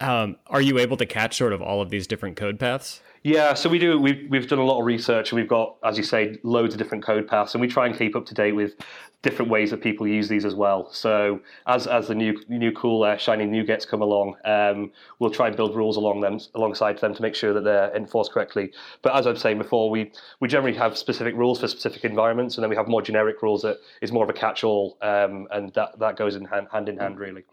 um, 0.00 0.36
are 0.46 0.60
you 0.60 0.78
able 0.78 0.96
to 0.96 1.06
catch 1.06 1.36
sort 1.36 1.52
of 1.52 1.62
all 1.62 1.80
of 1.80 1.90
these 1.90 2.06
different 2.06 2.36
code 2.36 2.58
paths? 2.58 3.00
Yeah, 3.24 3.54
so 3.54 3.68
we 3.68 3.78
do. 3.78 4.00
We've 4.00 4.28
we've 4.28 4.48
done 4.48 4.58
a 4.58 4.64
lot 4.64 4.80
of 4.80 4.84
research, 4.84 5.30
and 5.30 5.40
we've 5.40 5.48
got, 5.48 5.76
as 5.84 5.96
you 5.96 6.02
say, 6.02 6.38
loads 6.42 6.74
of 6.74 6.78
different 6.78 7.04
code 7.04 7.28
paths, 7.28 7.54
and 7.54 7.60
we 7.60 7.68
try 7.68 7.86
and 7.86 7.96
keep 7.96 8.16
up 8.16 8.26
to 8.26 8.34
date 8.34 8.52
with 8.52 8.74
different 9.22 9.48
ways 9.48 9.70
that 9.70 9.80
people 9.80 10.08
use 10.08 10.28
these 10.28 10.44
as 10.44 10.56
well. 10.56 10.92
So 10.92 11.40
as 11.68 11.86
as 11.86 12.08
the 12.08 12.16
new 12.16 12.42
new 12.48 12.72
cool 12.72 13.04
uh, 13.04 13.16
shiny 13.16 13.44
NuGets 13.44 13.86
come 13.86 14.02
along, 14.02 14.34
um, 14.44 14.90
we'll 15.20 15.30
try 15.30 15.46
and 15.46 15.56
build 15.56 15.76
rules 15.76 15.96
along 15.96 16.20
them 16.20 16.40
alongside 16.56 16.98
them 16.98 17.14
to 17.14 17.22
make 17.22 17.36
sure 17.36 17.52
that 17.52 17.62
they're 17.62 17.94
enforced 17.94 18.32
correctly. 18.32 18.72
But 19.02 19.14
as 19.14 19.28
I 19.28 19.30
was 19.30 19.40
saying 19.40 19.58
before, 19.58 19.88
we 19.88 20.10
we 20.40 20.48
generally 20.48 20.76
have 20.76 20.98
specific 20.98 21.36
rules 21.36 21.60
for 21.60 21.68
specific 21.68 22.04
environments, 22.04 22.56
and 22.56 22.64
then 22.64 22.70
we 22.70 22.76
have 22.76 22.88
more 22.88 23.02
generic 23.02 23.40
rules 23.40 23.62
that 23.62 23.78
is 24.00 24.10
more 24.10 24.24
of 24.24 24.30
a 24.30 24.34
catch-all, 24.34 24.98
um, 25.00 25.46
and 25.52 25.72
that 25.74 25.96
that 26.00 26.16
goes 26.16 26.34
in 26.34 26.44
hand, 26.44 26.66
hand 26.72 26.88
in 26.88 26.98
hand 26.98 27.20
really. 27.20 27.44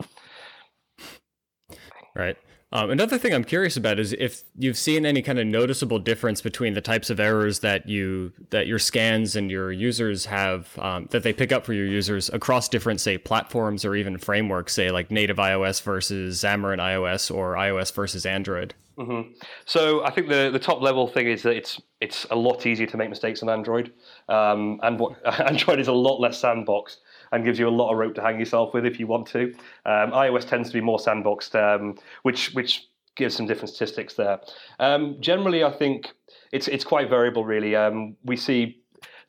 Right. 2.15 2.37
Um, 2.71 2.91
another 2.91 3.17
thing 3.17 3.33
I'm 3.33 3.43
curious 3.43 3.77
about 3.77 3.99
is 3.99 4.13
if 4.13 4.43
you've 4.55 4.77
seen 4.77 5.03
any 5.03 5.23
kind 5.23 5.39
of 5.39 5.47
noticeable 5.47 5.97
difference 5.97 6.39
between 6.39 6.75
the 6.75 6.81
types 6.81 7.09
of 7.09 7.19
errors 7.19 7.59
that 7.59 7.89
you 7.89 8.31
that 8.51 8.67
your 8.67 8.77
scans 8.77 9.35
and 9.35 9.49
your 9.49 9.71
users 9.71 10.25
have 10.25 10.77
um, 10.77 11.07
that 11.09 11.23
they 11.23 11.33
pick 11.33 11.51
up 11.51 11.65
for 11.65 11.73
your 11.73 11.87
users 11.87 12.29
across 12.29 12.69
different, 12.69 13.01
say, 13.01 13.17
platforms 13.17 13.85
or 13.85 13.95
even 13.95 14.19
frameworks, 14.19 14.73
say 14.73 14.91
like 14.91 15.09
native 15.09 15.37
iOS 15.37 15.81
versus 15.81 16.43
Xamarin 16.43 16.77
iOS 16.77 17.33
or 17.33 17.55
iOS 17.55 17.91
versus 17.91 18.25
Android. 18.27 18.75
Mm-hmm. 18.99 19.31
So 19.65 20.05
I 20.05 20.11
think 20.11 20.27
the, 20.27 20.51
the 20.51 20.59
top 20.59 20.81
level 20.81 21.07
thing 21.07 21.27
is 21.27 21.41
that 21.43 21.55
it's 21.55 21.81
it's 22.01 22.27
a 22.29 22.35
lot 22.35 22.67
easier 22.67 22.85
to 22.85 22.97
make 22.97 23.09
mistakes 23.09 23.41
on 23.41 23.49
Android, 23.49 23.93
um, 24.27 24.79
and 24.83 24.99
what, 24.99 25.15
Android 25.47 25.79
is 25.79 25.87
a 25.87 25.93
lot 25.93 26.19
less 26.19 26.39
sandboxed 26.39 26.97
and 27.31 27.45
gives 27.45 27.59
you 27.59 27.67
a 27.67 27.69
lot 27.69 27.91
of 27.91 27.97
rope 27.97 28.15
to 28.15 28.21
hang 28.21 28.39
yourself 28.39 28.73
with 28.73 28.85
if 28.85 28.99
you 28.99 29.07
want 29.07 29.27
to. 29.27 29.53
Um, 29.85 30.11
iOS 30.11 30.47
tends 30.47 30.69
to 30.69 30.73
be 30.73 30.81
more 30.81 30.97
sandboxed, 30.97 31.55
um, 31.55 31.97
which 32.23 32.53
which 32.53 32.87
gives 33.15 33.35
some 33.35 33.45
different 33.45 33.69
statistics 33.69 34.13
there. 34.15 34.39
Um, 34.79 35.17
generally, 35.19 35.63
I 35.63 35.71
think 35.71 36.11
it's 36.51 36.67
it's 36.67 36.83
quite 36.83 37.09
variable. 37.09 37.45
Really, 37.45 37.75
um, 37.75 38.15
we 38.23 38.35
see 38.35 38.81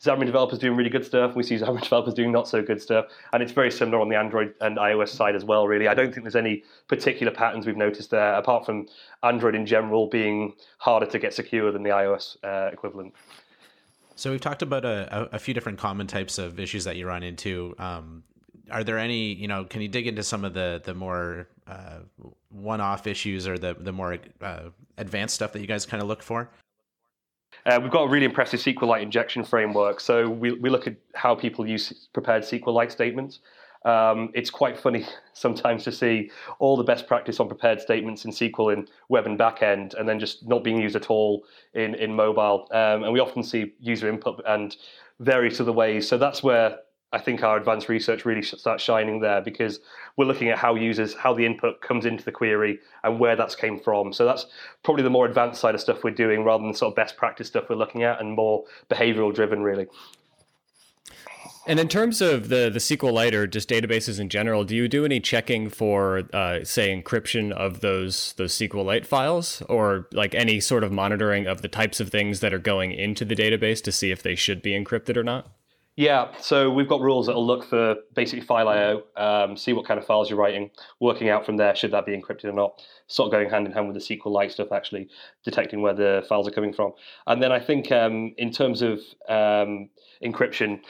Xamarin 0.03 0.27
developers 0.27 0.59
doing 0.59 0.77
really 0.77 0.91
good 0.91 1.05
stuff. 1.05 1.37
We 1.37 1.43
see 1.43 1.57
Xamarin 1.57 1.83
developers 1.83 2.15
doing 2.15 2.33
not 2.33 2.49
so 2.49 2.63
good 2.63 2.81
stuff, 2.81 3.07
and 3.33 3.43
it's 3.43 3.53
very 3.53 3.71
similar 3.71 4.01
on 4.01 4.09
the 4.09 4.17
Android 4.17 4.55
and 4.61 4.79
iOS 4.79 5.09
side 5.09 5.37
as 5.37 5.45
well. 5.45 5.67
Really, 5.67 5.89
I 5.89 5.95
don't 5.95 6.13
think 6.13 6.25
there's 6.25 6.37
any 6.37 6.65
particular 6.89 7.33
patterns 7.33 7.67
we've 7.67 7.77
noticed 7.77 8.11
there, 8.11 8.35
apart 8.35 8.65
from 8.65 8.87
Android 9.23 9.55
in 9.55 9.67
general 9.67 10.09
being 10.09 10.55
harder 10.79 11.07
to 11.07 11.19
get 11.19 11.35
secure 11.35 11.71
than 11.71 11.83
the 11.83 11.91
iOS 11.91 12.37
uh, 12.43 12.71
equivalent. 12.73 13.15
So 14.21 14.31
we've 14.31 14.41
talked 14.41 14.61
about 14.61 14.85
a, 14.85 15.31
a, 15.33 15.39
few 15.39 15.55
different 15.55 15.79
common 15.79 16.07
types 16.07 16.37
of 16.37 16.61
issues 16.61 16.85
that 16.85 16.97
you 16.97 17.07
run 17.07 17.23
into. 17.23 17.75
Um, 17.79 18.23
are 18.71 18.85
there 18.85 18.99
any 18.99 19.33
you 19.33 19.49
know 19.49 19.65
can 19.65 19.81
you 19.81 19.89
dig 19.89 20.07
into 20.07 20.23
some 20.23 20.45
of 20.45 20.53
the 20.53 20.83
the 20.85 20.93
more 20.93 21.49
uh, 21.67 22.01
one-off 22.51 23.07
issues 23.07 23.49
or 23.49 23.57
the 23.57 23.75
the 23.81 23.93
more 23.93 24.19
uh, 24.43 24.65
advanced 24.99 25.35
stuff 25.37 25.53
that 25.55 25.61
you 25.61 25.67
guys 25.67 25.87
kind 25.87 26.03
of 26.03 26.09
look 26.09 26.23
for 26.23 26.51
uh, 27.65 27.79
we've 27.83 27.91
got 27.91 28.03
a 28.03 28.09
really 28.09 28.27
impressive 28.27 28.61
SQLite 28.61 29.03
injection 29.03 29.45
framework. 29.45 30.01
So 30.01 30.29
we, 30.29 30.53
we 30.53 30.71
look 30.71 30.87
at 30.87 30.95
how 31.15 31.35
people 31.35 31.67
use 31.67 32.09
prepared 32.13 32.43
SQLite 32.43 32.91
statements. 32.91 33.41
Um, 33.85 34.31
it's 34.35 34.51
quite 34.51 34.79
funny 34.79 35.07
sometimes 35.33 35.85
to 35.85 35.93
see 35.93 36.31
all 36.59 36.77
the 36.77 36.85
best 36.85 37.07
practice 37.07 37.41
on 37.41 37.49
prepared 37.49 37.81
statements 37.81 38.25
in 38.25 38.31
SQL 38.31 38.73
in 38.73 38.89
web 39.09 39.27
and 39.27 39.39
backend, 39.39 39.95
and 39.95 40.09
then 40.09 40.19
just 40.19 40.47
not 40.47 40.63
being 40.63 40.81
used 40.81 40.97
at 40.97 41.11
all 41.11 41.45
in 41.75 41.95
in 41.95 42.15
mobile. 42.15 42.69
Um, 42.73 43.05
and 43.05 43.13
we 43.13 43.21
often 43.21 43.43
see 43.43 43.75
user 43.81 44.09
input 44.09 44.43
and 44.47 44.77
various 45.19 45.61
other 45.61 45.73
ways. 45.73 46.09
So 46.09 46.19
that's 46.19 46.43
where 46.43 46.79
I 47.13 47.19
think 47.19 47.43
our 47.43 47.57
advanced 47.57 47.89
research 47.89 48.25
really 48.25 48.43
starts 48.43 48.85
shining 48.85 49.21
there 49.21 49.41
because 49.41 49.81
we're 50.17 50.27
looking 50.27 50.49
at 50.49 50.59
how 50.59 50.77
users, 50.77 51.13
how 51.13 51.35
the 51.35 51.45
input 51.45 51.81
comes 51.81 52.07
into 52.07 52.25
the 52.25 52.31
query 52.31 52.79
and 53.03 53.19
where 53.19 53.35
that's 53.35 53.57
came 53.57 53.81
from. 53.81 54.13
So 54.13 54.25
that's 54.25 54.47
probably 54.85 55.03
the 55.03 55.11
more 55.11 55.27
advanced 55.27 55.61
side 55.61 55.75
of 55.75 55.81
stuff 55.81 56.05
we're 56.05 56.13
doing 56.13 56.45
rather 56.45 56.63
than 56.63 56.73
sort 56.73 56.93
of 56.93 56.97
best 56.97 57.17
practice 57.17 57.49
stuff 57.49 57.65
we're 57.69 57.77
looking 57.77 58.05
at 58.05 58.21
and 58.21 58.33
more 58.33 58.65
behavioral 58.89 59.35
driven, 59.35 59.63
really. 59.63 59.89
And 61.67 61.79
in 61.79 61.89
terms 61.89 62.21
of 62.21 62.49
the 62.49 62.71
the 62.73 62.79
SQLite 62.79 63.35
or 63.35 63.47
just 63.47 63.69
databases 63.69 64.19
in 64.19 64.29
general, 64.29 64.65
do 64.65 64.75
you 64.75 64.89
do 64.89 65.05
any 65.05 65.21
checking 65.21 65.69
for, 65.69 66.23
uh, 66.33 66.65
say, 66.65 66.89
encryption 66.95 67.53
of 67.53 67.81
those 67.81 68.33
those 68.35 68.55
SQLite 68.55 69.05
files, 69.05 69.63
or 69.69 70.09
like 70.13 70.35
any 70.35 70.61
sort 70.61 70.85
of 70.85 70.91
monitoring 70.91 71.47
of 71.47 71.63
the 71.63 71.69
types 71.69 72.01
of 72.01 72.09
things 72.09 72.41
that 72.41 72.55
are 72.55 72.59
going 72.59 72.93
into 72.93 73.25
the 73.25 73.37
database 73.37 73.83
to 73.83 73.93
see 73.93 74.11
if 74.11 74.23
they 74.23 74.35
should 74.35 74.63
be 74.63 74.73
encrypted 74.73 75.17
or 75.17 75.23
not? 75.23 75.51
Yeah, 75.97 76.33
so 76.41 76.71
we've 76.71 76.89
got 76.89 77.03
rules 77.03 77.27
that'll 77.27 77.47
look 77.47 77.63
for 77.63 77.97
basically 78.15 78.47
file 78.47 78.69
IO, 78.69 79.03
um, 79.17 79.55
see 79.55 79.75
what 79.75 79.87
kind 79.87 80.01
of 80.01 80.07
files 80.07 80.31
you're 80.31 80.39
writing, 80.39 80.71
working 80.99 81.29
out 81.29 81.45
from 81.45 81.59
there 81.59 81.77
should 81.77 81.91
that 81.91 82.07
be 82.07 82.17
encrypted 82.17 82.45
or 82.45 82.53
not. 82.53 82.83
Sort 83.07 83.27
of 83.27 83.33
going 83.33 83.51
hand 83.51 83.67
in 83.67 83.73
hand 83.73 83.87
with 83.87 83.97
the 84.03 84.17
SQLite 84.17 84.53
stuff, 84.53 84.73
actually 84.73 85.11
detecting 85.45 85.83
where 85.83 85.93
the 85.93 86.25
files 86.27 86.49
are 86.49 86.53
coming 86.53 86.73
from. 86.73 86.93
And 87.27 87.43
then 87.43 87.53
I 87.53 87.61
think 87.61 87.93
um, 87.93 88.35
in 88.39 88.51
terms 88.51 88.81
of 88.81 89.01
um, 89.29 89.91
encryption, 90.25 90.81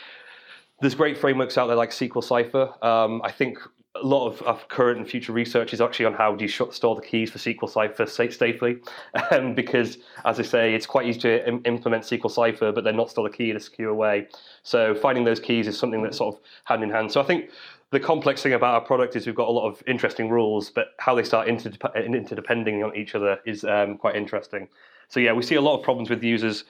there's 0.81 0.95
great 0.95 1.19
frameworks 1.19 1.59
out 1.59 1.67
there 1.67 1.77
like 1.77 1.91
SQL 1.91 2.25
Cipher. 2.25 2.73
Um, 2.85 3.21
I 3.23 3.31
think 3.31 3.59
a 3.97 4.07
lot 4.07 4.27
of, 4.27 4.41
of, 4.43 4.69
current 4.69 4.99
and 4.99 5.09
future 5.09 5.33
research 5.33 5.75
is 5.75 5.81
actually 5.81 6.07
on 6.07 6.15
how 6.15 6.35
do 6.35 6.45
you 6.45 6.49
store 6.49 6.95
the 6.95 7.03
keys 7.03 7.31
for 7.31 7.39
SQL 7.39 7.69
Cipher 7.69 8.07
safely, 8.07 8.79
um, 9.31 9.55
because 9.55 9.99
as 10.25 10.39
I 10.39 10.43
say, 10.43 10.75
it's 10.75 10.87
quite 10.87 11.07
easy 11.07 11.21
to 11.21 11.49
Im- 11.49 11.63
implement 11.65 12.05
SQL 12.05 12.31
Cipher, 12.31 12.73
but 12.73 12.85
then 12.85 12.97
not 12.97 13.11
store 13.11 13.29
the 13.29 13.37
key 13.37 13.51
in 13.51 13.57
a 13.57 13.61
secure 13.61 13.93
way. 13.93 14.29
So 14.63 14.95
finding 14.95 15.25
those 15.25 15.41
keys 15.41 15.67
is 15.67 15.77
something 15.77 16.03
that's 16.03 16.19
sort 16.19 16.35
of 16.35 16.41
hand 16.65 16.83
in 16.83 16.91
hand. 16.91 17.11
So 17.11 17.21
I 17.21 17.25
think 17.25 17.51
the 17.91 18.01
complex 18.01 18.43
thing 18.43 18.53
about 18.53 18.75
our 18.75 18.81
product 18.81 19.17
is 19.17 19.27
we've 19.27 19.35
got 19.35 19.49
a 19.49 19.53
lot 19.53 19.69
of 19.69 19.83
interesting 19.87 20.31
rules, 20.31 20.71
but 20.71 20.95
how 20.99 21.15
they 21.15 21.25
start 21.25 21.49
interdepending 21.49 22.85
on 22.85 22.97
each 22.97 23.17
other 23.17 23.39
is 23.45 23.65
um, 23.65 23.99
quite 23.99 24.15
interesting. 24.15 24.69
So 25.09 25.19
yeah, 25.19 25.33
we 25.33 25.43
see 25.43 25.57
a 25.57 25.61
lot 25.61 25.77
of 25.77 25.83
problems 25.83 26.09
with 26.09 26.23
users 26.23 26.65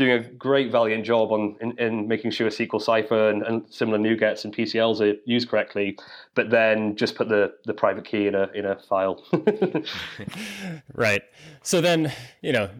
doing 0.00 0.12
a 0.12 0.20
great 0.20 0.72
valiant 0.72 1.04
job 1.04 1.30
on 1.30 1.56
in, 1.60 1.78
in 1.78 2.08
making 2.08 2.30
sure 2.30 2.48
SQL 2.48 2.80
Cipher 2.80 3.28
and, 3.28 3.42
and, 3.42 3.62
similar 3.70 3.98
NuGets 3.98 4.46
and 4.46 4.56
PCLs 4.56 5.00
are 5.02 5.20
used 5.26 5.50
correctly, 5.50 5.98
but 6.34 6.48
then 6.48 6.96
just 6.96 7.14
put 7.14 7.28
the, 7.28 7.52
the 7.66 7.74
private 7.74 8.06
key 8.06 8.26
in 8.26 8.34
a 8.34 8.48
in 8.54 8.64
a 8.64 8.76
file. 8.76 9.22
right. 10.94 11.22
So 11.62 11.82
then, 11.82 12.10
you 12.40 12.52
know, 12.52 12.70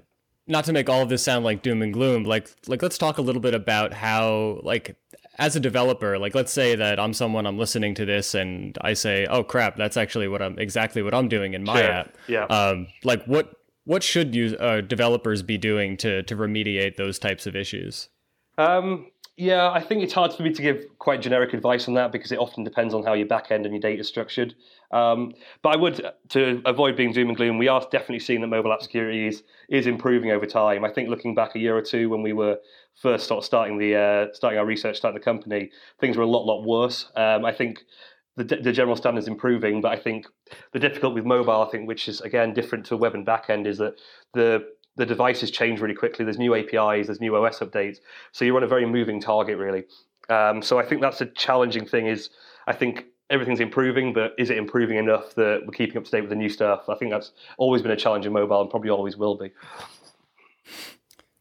not 0.46 0.64
to 0.64 0.72
make 0.72 0.88
all 0.88 1.02
of 1.02 1.10
this 1.10 1.22
sound 1.22 1.44
like 1.44 1.60
doom 1.60 1.82
and 1.82 1.92
gloom, 1.92 2.24
like 2.24 2.50
like 2.66 2.80
let's 2.80 2.96
talk 2.96 3.18
a 3.18 3.22
little 3.22 3.42
bit 3.42 3.54
about 3.54 3.92
how 3.92 4.60
like 4.62 4.96
as 5.38 5.56
a 5.56 5.60
developer, 5.60 6.18
like 6.18 6.34
let's 6.34 6.52
say 6.52 6.74
that 6.74 6.98
I'm 6.98 7.12
someone 7.12 7.46
I'm 7.46 7.58
listening 7.58 7.94
to 7.96 8.06
this 8.06 8.34
and 8.34 8.78
I 8.80 8.94
say, 8.94 9.26
"Oh 9.26 9.44
crap, 9.44 9.76
that's 9.76 9.98
actually 9.98 10.28
what 10.28 10.40
I'm 10.40 10.58
exactly 10.58 11.02
what 11.02 11.12
I'm 11.12 11.28
doing 11.28 11.52
in 11.52 11.64
my 11.64 11.82
sure. 11.82 11.90
app." 11.90 12.16
Yeah. 12.28 12.44
Um, 12.44 12.86
like 13.04 13.24
what 13.26 13.59
what 13.84 14.02
should 14.02 14.34
you, 14.34 14.56
uh, 14.56 14.80
developers 14.80 15.42
be 15.42 15.58
doing 15.58 15.96
to 15.98 16.22
to 16.24 16.36
remediate 16.36 16.96
those 16.96 17.18
types 17.18 17.46
of 17.46 17.56
issues? 17.56 18.08
Um, 18.58 19.10
yeah, 19.40 19.70
I 19.70 19.80
think 19.80 20.02
it's 20.02 20.12
hard 20.12 20.34
for 20.34 20.42
me 20.42 20.52
to 20.52 20.60
give 20.60 20.84
quite 20.98 21.22
generic 21.22 21.54
advice 21.54 21.88
on 21.88 21.94
that 21.94 22.12
because 22.12 22.30
it 22.30 22.38
often 22.38 22.62
depends 22.62 22.92
on 22.92 23.04
how 23.04 23.14
your 23.14 23.26
backend 23.26 23.64
and 23.64 23.72
your 23.72 23.80
data 23.80 24.00
is 24.00 24.08
structured. 24.08 24.54
Um, 24.90 25.32
but 25.62 25.70
I 25.70 25.76
would, 25.76 26.04
to 26.30 26.60
avoid 26.66 26.94
being 26.94 27.12
doom 27.12 27.28
and 27.28 27.36
gloom, 27.38 27.56
we 27.56 27.66
are 27.66 27.80
definitely 27.90 28.18
seeing 28.18 28.42
that 28.42 28.48
mobile 28.48 28.70
app 28.70 28.82
security 28.82 29.28
is, 29.28 29.42
is 29.70 29.86
improving 29.86 30.30
over 30.30 30.44
time. 30.44 30.84
I 30.84 30.90
think 30.92 31.08
looking 31.08 31.34
back 31.34 31.54
a 31.54 31.58
year 31.58 31.74
or 31.74 31.80
two 31.80 32.10
when 32.10 32.22
we 32.22 32.34
were 32.34 32.58
first 33.00 33.28
sort 33.28 33.38
of 33.38 33.44
starting 33.46 33.78
the 33.78 33.96
uh, 33.96 34.26
starting 34.34 34.58
our 34.58 34.66
research, 34.66 34.98
starting 34.98 35.18
the 35.18 35.24
company, 35.24 35.70
things 36.00 36.18
were 36.18 36.24
a 36.24 36.28
lot 36.28 36.44
lot 36.44 36.62
worse. 36.64 37.10
Um, 37.16 37.46
I 37.46 37.52
think 37.52 37.80
the, 38.44 38.56
the 38.56 38.72
general 38.72 38.96
standards 38.96 39.28
improving, 39.28 39.80
but 39.80 39.92
I 39.92 39.96
think 39.96 40.26
the 40.72 40.78
difficulty 40.78 41.14
with 41.14 41.24
mobile, 41.24 41.62
I 41.62 41.70
think, 41.70 41.86
which 41.86 42.08
is 42.08 42.20
again 42.20 42.52
different 42.54 42.86
to 42.86 42.96
web 42.96 43.14
and 43.14 43.26
backend, 43.26 43.66
is 43.66 43.78
that 43.78 43.94
the 44.34 44.66
the 44.96 45.06
devices 45.06 45.50
change 45.50 45.80
really 45.80 45.94
quickly. 45.94 46.24
There's 46.24 46.38
new 46.38 46.54
APIs, 46.54 47.06
there's 47.06 47.20
new 47.20 47.34
OS 47.36 47.60
updates, 47.60 47.98
so 48.32 48.44
you're 48.44 48.56
on 48.56 48.62
a 48.62 48.68
very 48.68 48.86
moving 48.86 49.20
target, 49.20 49.58
really. 49.58 49.84
Um, 50.28 50.62
so 50.62 50.78
I 50.78 50.84
think 50.84 51.00
that's 51.00 51.20
a 51.20 51.26
challenging 51.26 51.86
thing. 51.86 52.06
Is 52.06 52.30
I 52.66 52.72
think 52.72 53.06
everything's 53.30 53.60
improving, 53.60 54.12
but 54.12 54.32
is 54.38 54.50
it 54.50 54.58
improving 54.58 54.98
enough 54.98 55.34
that 55.34 55.62
we're 55.64 55.72
keeping 55.72 55.96
up 55.96 56.04
to 56.04 56.10
date 56.10 56.22
with 56.22 56.30
the 56.30 56.36
new 56.36 56.48
stuff? 56.48 56.88
I 56.88 56.94
think 56.96 57.10
that's 57.10 57.32
always 57.58 57.82
been 57.82 57.92
a 57.92 57.96
challenge 57.96 58.26
in 58.26 58.32
mobile, 58.32 58.60
and 58.60 58.70
probably 58.70 58.90
always 58.90 59.16
will 59.16 59.36
be. 59.36 59.52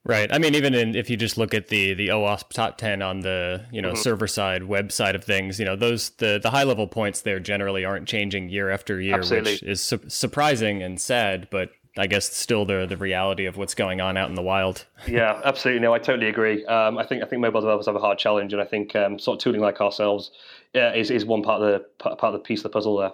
Right. 0.09 0.33
I 0.33 0.39
mean, 0.39 0.55
even 0.55 0.73
in, 0.73 0.95
if 0.95 1.07
you 1.07 1.17
just 1.17 1.37
look 1.37 1.53
at 1.53 1.67
the 1.67 1.93
the 1.93 2.07
OWASP 2.07 2.49
top 2.49 2.77
ten 2.79 3.03
on 3.03 3.19
the 3.19 3.63
you 3.71 3.79
know 3.79 3.89
mm-hmm. 3.89 4.01
server 4.01 4.25
side, 4.25 4.63
web 4.63 4.91
side 4.91 5.13
of 5.13 5.23
things, 5.23 5.59
you 5.59 5.65
know 5.65 5.75
those 5.75 6.09
the 6.17 6.39
the 6.41 6.49
high 6.49 6.63
level 6.63 6.87
points 6.87 7.21
there 7.21 7.39
generally 7.39 7.85
aren't 7.85 8.07
changing 8.07 8.49
year 8.49 8.71
after 8.71 8.99
year, 8.99 9.19
Absolutely. 9.19 9.51
which 9.51 9.63
is 9.63 9.81
su- 9.81 10.01
surprising 10.07 10.81
and 10.81 10.99
sad, 10.99 11.47
but 11.51 11.69
I 11.95 12.07
guess 12.07 12.35
still 12.35 12.65
the 12.65 12.87
the 12.87 12.97
reality 12.97 13.45
of 13.45 13.55
what's 13.55 13.75
going 13.75 14.01
on 14.01 14.17
out 14.17 14.29
in 14.29 14.35
the 14.35 14.41
wild. 14.41 14.87
yeah, 15.07 15.41
absolutely. 15.45 15.81
No, 15.81 15.93
I 15.93 15.99
totally 15.99 16.27
agree. 16.27 16.65
Um, 16.65 16.97
I 16.97 17.05
think 17.05 17.21
I 17.21 17.27
think 17.27 17.43
mobile 17.43 17.61
developers 17.61 17.85
have 17.85 17.95
a 17.95 17.99
hard 17.99 18.17
challenge, 18.17 18.51
and 18.51 18.59
I 18.59 18.65
think 18.65 18.95
um, 18.95 19.19
sort 19.19 19.37
of 19.37 19.43
tooling 19.43 19.61
like 19.61 19.79
ourselves 19.79 20.31
uh, 20.73 20.91
is 20.95 21.11
is 21.11 21.23
one 21.23 21.43
part 21.43 21.61
of 21.61 21.83
the 21.99 22.05
part 22.05 22.23
of 22.23 22.33
the 22.33 22.39
piece 22.39 22.61
of 22.61 22.63
the 22.63 22.69
puzzle 22.69 22.97
there. 22.97 23.11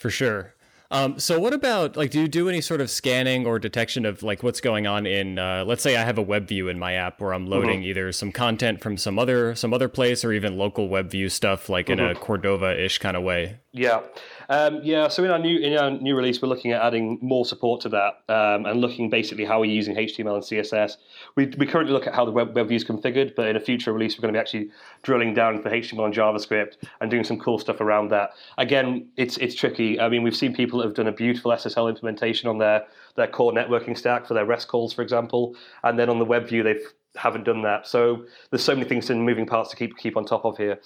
For 0.00 0.10
sure. 0.10 0.52
Um, 0.90 1.18
so 1.18 1.38
what 1.38 1.52
about 1.52 1.96
like 1.96 2.10
do 2.10 2.20
you 2.20 2.28
do 2.28 2.48
any 2.48 2.60
sort 2.60 2.80
of 2.80 2.90
scanning 2.90 3.46
or 3.46 3.58
detection 3.58 4.04
of 4.04 4.22
like 4.22 4.42
what's 4.42 4.60
going 4.60 4.86
on 4.86 5.06
in 5.06 5.38
uh, 5.38 5.64
let's 5.66 5.82
say 5.82 5.96
I 5.96 6.04
have 6.04 6.18
a 6.18 6.22
web 6.22 6.46
view 6.46 6.68
in 6.68 6.78
my 6.78 6.94
app 6.94 7.20
where 7.20 7.34
I'm 7.34 7.46
loading 7.46 7.80
mm-hmm. 7.80 7.88
either 7.88 8.12
some 8.12 8.32
content 8.32 8.80
from 8.80 8.96
some 8.96 9.18
other 9.18 9.54
some 9.54 9.74
other 9.74 9.88
place 9.88 10.24
or 10.24 10.32
even 10.32 10.56
local 10.56 10.88
web 10.88 11.10
view 11.10 11.28
stuff 11.28 11.68
like 11.68 11.86
mm-hmm. 11.86 12.00
in 12.00 12.10
a 12.10 12.14
mm-hmm. 12.14 12.22
Cordova 12.22 12.82
ish 12.82 12.98
kind 12.98 13.16
of 13.16 13.22
way. 13.22 13.58
Yeah. 13.72 14.00
Um, 14.48 14.80
yeah, 14.82 15.08
so 15.08 15.24
in 15.24 15.30
our 15.30 15.38
new 15.38 15.58
in 15.58 15.76
our 15.76 15.90
new 15.90 16.16
release, 16.16 16.40
we're 16.40 16.48
looking 16.48 16.72
at 16.72 16.82
adding 16.82 17.18
more 17.20 17.44
support 17.44 17.80
to 17.82 17.88
that 17.90 18.22
um, 18.28 18.66
and 18.66 18.80
looking 18.80 19.10
basically 19.10 19.44
how 19.44 19.60
we're 19.60 19.70
using 19.70 19.96
HTML 19.96 20.34
and 20.34 20.42
CSS. 20.42 20.96
We, 21.34 21.46
we 21.58 21.66
currently 21.66 21.92
look 21.92 22.06
at 22.06 22.14
how 22.14 22.24
the 22.24 22.30
web, 22.30 22.54
web 22.54 22.68
view 22.68 22.76
is 22.76 22.84
configured, 22.84 23.34
but 23.34 23.48
in 23.48 23.56
a 23.56 23.60
future 23.60 23.92
release, 23.92 24.16
we're 24.16 24.22
going 24.22 24.34
to 24.34 24.36
be 24.36 24.40
actually 24.40 24.70
drilling 25.02 25.34
down 25.34 25.56
into 25.56 25.68
HTML 25.68 26.04
and 26.06 26.14
JavaScript 26.14 26.76
and 27.00 27.10
doing 27.10 27.24
some 27.24 27.38
cool 27.38 27.58
stuff 27.58 27.80
around 27.80 28.10
that. 28.10 28.30
Again, 28.58 29.08
it's 29.16 29.36
it's 29.38 29.54
tricky. 29.54 29.98
I 30.00 30.08
mean, 30.08 30.22
we've 30.22 30.36
seen 30.36 30.54
people 30.54 30.78
that 30.78 30.86
have 30.86 30.94
done 30.94 31.08
a 31.08 31.12
beautiful 31.12 31.50
SSL 31.50 31.88
implementation 31.88 32.48
on 32.48 32.58
their 32.58 32.84
their 33.16 33.28
core 33.28 33.52
networking 33.52 33.96
stack 33.96 34.26
for 34.26 34.34
their 34.34 34.44
REST 34.44 34.68
calls, 34.68 34.92
for 34.92 35.02
example, 35.02 35.56
and 35.82 35.98
then 35.98 36.08
on 36.08 36.18
the 36.18 36.24
web 36.24 36.48
view 36.48 36.62
they've 36.62 36.86
haven't 37.16 37.44
done 37.44 37.62
that. 37.62 37.86
So 37.86 38.26
there's 38.50 38.62
so 38.62 38.74
many 38.74 38.88
things 38.88 39.10
and 39.10 39.24
moving 39.24 39.46
parts 39.46 39.70
to 39.70 39.76
keep 39.76 39.96
keep 39.96 40.16
on 40.16 40.24
top 40.24 40.44
of 40.44 40.56
here. 40.56 40.80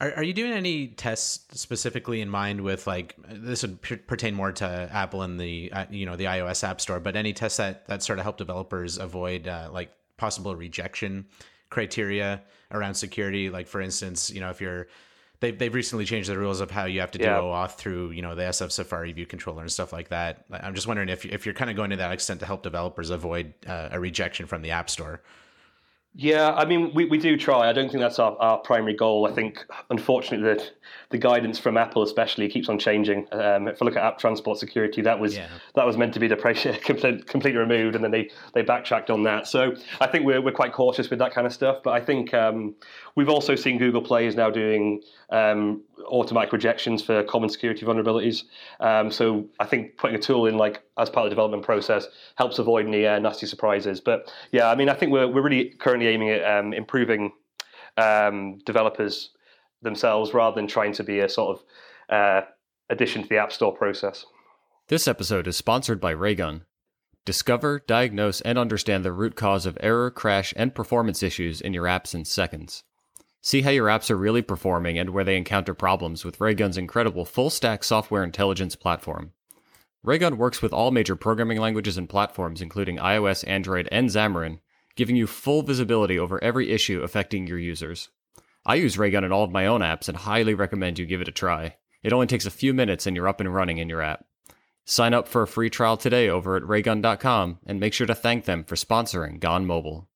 Are, 0.00 0.12
are 0.14 0.22
you 0.22 0.32
doing 0.32 0.52
any 0.52 0.88
tests 0.88 1.60
specifically 1.60 2.20
in 2.20 2.28
mind 2.28 2.60
with 2.60 2.86
like 2.86 3.14
this 3.28 3.62
would 3.62 3.80
p- 3.82 3.96
pertain 3.96 4.34
more 4.34 4.52
to 4.52 4.88
Apple 4.92 5.22
and 5.22 5.38
the 5.38 5.70
uh, 5.72 5.86
you 5.90 6.06
know 6.06 6.16
the 6.16 6.24
iOS 6.24 6.64
App 6.64 6.80
Store, 6.80 7.00
but 7.00 7.16
any 7.16 7.32
tests 7.32 7.58
that 7.58 7.86
that 7.86 8.02
sort 8.02 8.18
of 8.18 8.24
help 8.24 8.36
developers 8.36 8.98
avoid 8.98 9.46
uh, 9.48 9.68
like 9.72 9.92
possible 10.16 10.56
rejection 10.56 11.26
criteria 11.70 12.42
around 12.70 12.94
security? 12.94 13.50
Like 13.50 13.66
for 13.66 13.80
instance, 13.80 14.30
you 14.30 14.40
know 14.40 14.50
if 14.50 14.60
you're 14.60 14.88
they've 15.42 15.58
they've 15.58 15.74
recently 15.74 16.06
changed 16.06 16.30
the 16.30 16.38
rules 16.38 16.60
of 16.60 16.70
how 16.70 16.86
you 16.86 17.00
have 17.00 17.10
to 17.10 17.18
do 17.18 17.24
yeah. 17.24 17.38
OAuth 17.38 17.72
through 17.72 18.12
you 18.12 18.22
know 18.22 18.34
the 18.34 18.42
SF 18.42 18.72
Safari 18.72 19.12
view 19.12 19.26
controller 19.26 19.60
and 19.60 19.70
stuff 19.70 19.92
like 19.92 20.08
that. 20.08 20.46
I'm 20.50 20.74
just 20.74 20.86
wondering 20.86 21.10
if 21.10 21.26
if 21.26 21.44
you're 21.44 21.54
kind 21.54 21.70
of 21.70 21.76
going 21.76 21.90
to 21.90 21.96
that 21.96 22.12
extent 22.12 22.40
to 22.40 22.46
help 22.46 22.62
developers 22.62 23.10
avoid 23.10 23.52
uh, 23.66 23.90
a 23.92 24.00
rejection 24.00 24.46
from 24.46 24.62
the 24.62 24.70
App 24.70 24.88
Store. 24.88 25.20
Yeah, 26.14 26.52
I 26.52 26.66
mean, 26.66 26.92
we, 26.92 27.06
we 27.06 27.16
do 27.16 27.38
try. 27.38 27.70
I 27.70 27.72
don't 27.72 27.88
think 27.88 28.00
that's 28.02 28.18
our, 28.18 28.36
our 28.36 28.58
primary 28.58 28.92
goal. 28.92 29.26
I 29.26 29.32
think, 29.32 29.64
unfortunately, 29.88 30.46
that 30.46 30.72
the 31.08 31.16
guidance 31.16 31.58
from 31.58 31.78
Apple, 31.78 32.02
especially, 32.02 32.50
keeps 32.50 32.68
on 32.68 32.78
changing. 32.78 33.26
Um, 33.32 33.66
if 33.66 33.80
I 33.80 33.86
look 33.86 33.96
at 33.96 34.04
app 34.04 34.18
transport 34.18 34.58
security, 34.58 35.00
that 35.02 35.18
was 35.18 35.36
yeah. 35.36 35.48
that 35.74 35.86
was 35.86 35.96
meant 35.96 36.12
to 36.12 36.20
be 36.20 36.28
the 36.28 36.36
depreciated, 36.36 36.82
completely 37.26 37.58
removed, 37.58 37.94
and 37.94 38.04
then 38.04 38.10
they, 38.10 38.30
they 38.52 38.60
backtracked 38.60 39.08
on 39.08 39.22
that. 39.22 39.46
So 39.46 39.74
I 40.02 40.06
think 40.06 40.26
we're, 40.26 40.42
we're 40.42 40.52
quite 40.52 40.74
cautious 40.74 41.08
with 41.08 41.18
that 41.20 41.32
kind 41.32 41.46
of 41.46 41.52
stuff. 41.52 41.78
But 41.82 41.92
I 41.94 42.00
think 42.00 42.34
um, 42.34 42.74
we've 43.14 43.30
also 43.30 43.54
seen 43.54 43.78
Google 43.78 44.02
Play 44.02 44.26
is 44.26 44.36
now 44.36 44.50
doing 44.50 45.00
um, 45.30 45.82
automatic 46.04 46.52
rejections 46.52 47.02
for 47.02 47.22
common 47.24 47.48
security 47.48 47.84
vulnerabilities. 47.84 48.44
Um, 48.80 49.10
so 49.10 49.46
I 49.60 49.66
think 49.66 49.96
putting 49.96 50.16
a 50.16 50.20
tool 50.20 50.46
in 50.46 50.56
like 50.56 50.82
as 50.98 51.10
part 51.10 51.26
of 51.26 51.30
the 51.30 51.34
development 51.34 51.64
process 51.64 52.06
helps 52.36 52.58
avoid 52.58 52.86
any 52.86 53.06
uh, 53.06 53.18
nasty 53.18 53.46
surprises. 53.46 54.00
But 54.00 54.32
yeah, 54.52 54.70
I 54.70 54.74
mean, 54.74 54.88
I 54.88 54.94
think 54.94 55.12
we're 55.12 55.28
we're 55.28 55.42
really 55.42 55.70
currently 55.78 56.08
aiming 56.08 56.30
at 56.30 56.44
um, 56.44 56.72
improving 56.72 57.32
um, 57.96 58.58
developers 58.64 59.30
themselves 59.82 60.32
rather 60.32 60.54
than 60.54 60.66
trying 60.66 60.92
to 60.94 61.04
be 61.04 61.20
a 61.20 61.28
sort 61.28 61.58
of 61.58 61.64
uh, 62.14 62.46
addition 62.88 63.22
to 63.22 63.28
the 63.28 63.38
App 63.38 63.52
Store 63.52 63.74
process. 63.74 64.24
This 64.88 65.08
episode 65.08 65.46
is 65.46 65.56
sponsored 65.56 66.00
by 66.00 66.10
Raygun. 66.10 66.64
Discover, 67.24 67.84
diagnose, 67.86 68.40
and 68.40 68.58
understand 68.58 69.04
the 69.04 69.12
root 69.12 69.36
cause 69.36 69.64
of 69.64 69.78
error, 69.80 70.10
crash, 70.10 70.52
and 70.56 70.74
performance 70.74 71.22
issues 71.22 71.60
in 71.60 71.72
your 71.72 71.84
apps 71.84 72.14
in 72.14 72.24
seconds. 72.24 72.82
See 73.44 73.62
how 73.62 73.70
your 73.70 73.88
apps 73.88 74.08
are 74.08 74.16
really 74.16 74.40
performing 74.40 74.98
and 74.98 75.10
where 75.10 75.24
they 75.24 75.36
encounter 75.36 75.74
problems 75.74 76.24
with 76.24 76.38
Raygun's 76.38 76.78
incredible 76.78 77.24
full 77.24 77.50
stack 77.50 77.82
software 77.82 78.22
intelligence 78.22 78.76
platform. 78.76 79.32
Raygun 80.04 80.38
works 80.38 80.62
with 80.62 80.72
all 80.72 80.92
major 80.92 81.16
programming 81.16 81.58
languages 81.58 81.98
and 81.98 82.08
platforms, 82.08 82.62
including 82.62 82.98
iOS, 82.98 83.46
Android, 83.48 83.88
and 83.90 84.08
Xamarin, 84.08 84.60
giving 84.94 85.16
you 85.16 85.26
full 85.26 85.62
visibility 85.62 86.16
over 86.18 86.42
every 86.42 86.70
issue 86.70 87.02
affecting 87.02 87.48
your 87.48 87.58
users. 87.58 88.10
I 88.64 88.76
use 88.76 88.96
Raygun 88.96 89.24
in 89.24 89.32
all 89.32 89.42
of 89.42 89.50
my 89.50 89.66
own 89.66 89.80
apps 89.80 90.08
and 90.08 90.16
highly 90.16 90.54
recommend 90.54 91.00
you 91.00 91.06
give 91.06 91.20
it 91.20 91.28
a 91.28 91.32
try. 91.32 91.76
It 92.04 92.12
only 92.12 92.28
takes 92.28 92.46
a 92.46 92.50
few 92.50 92.72
minutes 92.72 93.08
and 93.08 93.16
you're 93.16 93.28
up 93.28 93.40
and 93.40 93.52
running 93.52 93.78
in 93.78 93.88
your 93.88 94.02
app. 94.02 94.24
Sign 94.84 95.14
up 95.14 95.26
for 95.26 95.42
a 95.42 95.48
free 95.48 95.70
trial 95.70 95.96
today 95.96 96.28
over 96.28 96.56
at 96.56 96.66
raygun.com 96.66 97.58
and 97.66 97.80
make 97.80 97.92
sure 97.92 98.06
to 98.06 98.14
thank 98.14 98.44
them 98.44 98.62
for 98.62 98.76
sponsoring 98.76 99.40
Gone 99.40 99.66
Mobile. 99.66 100.08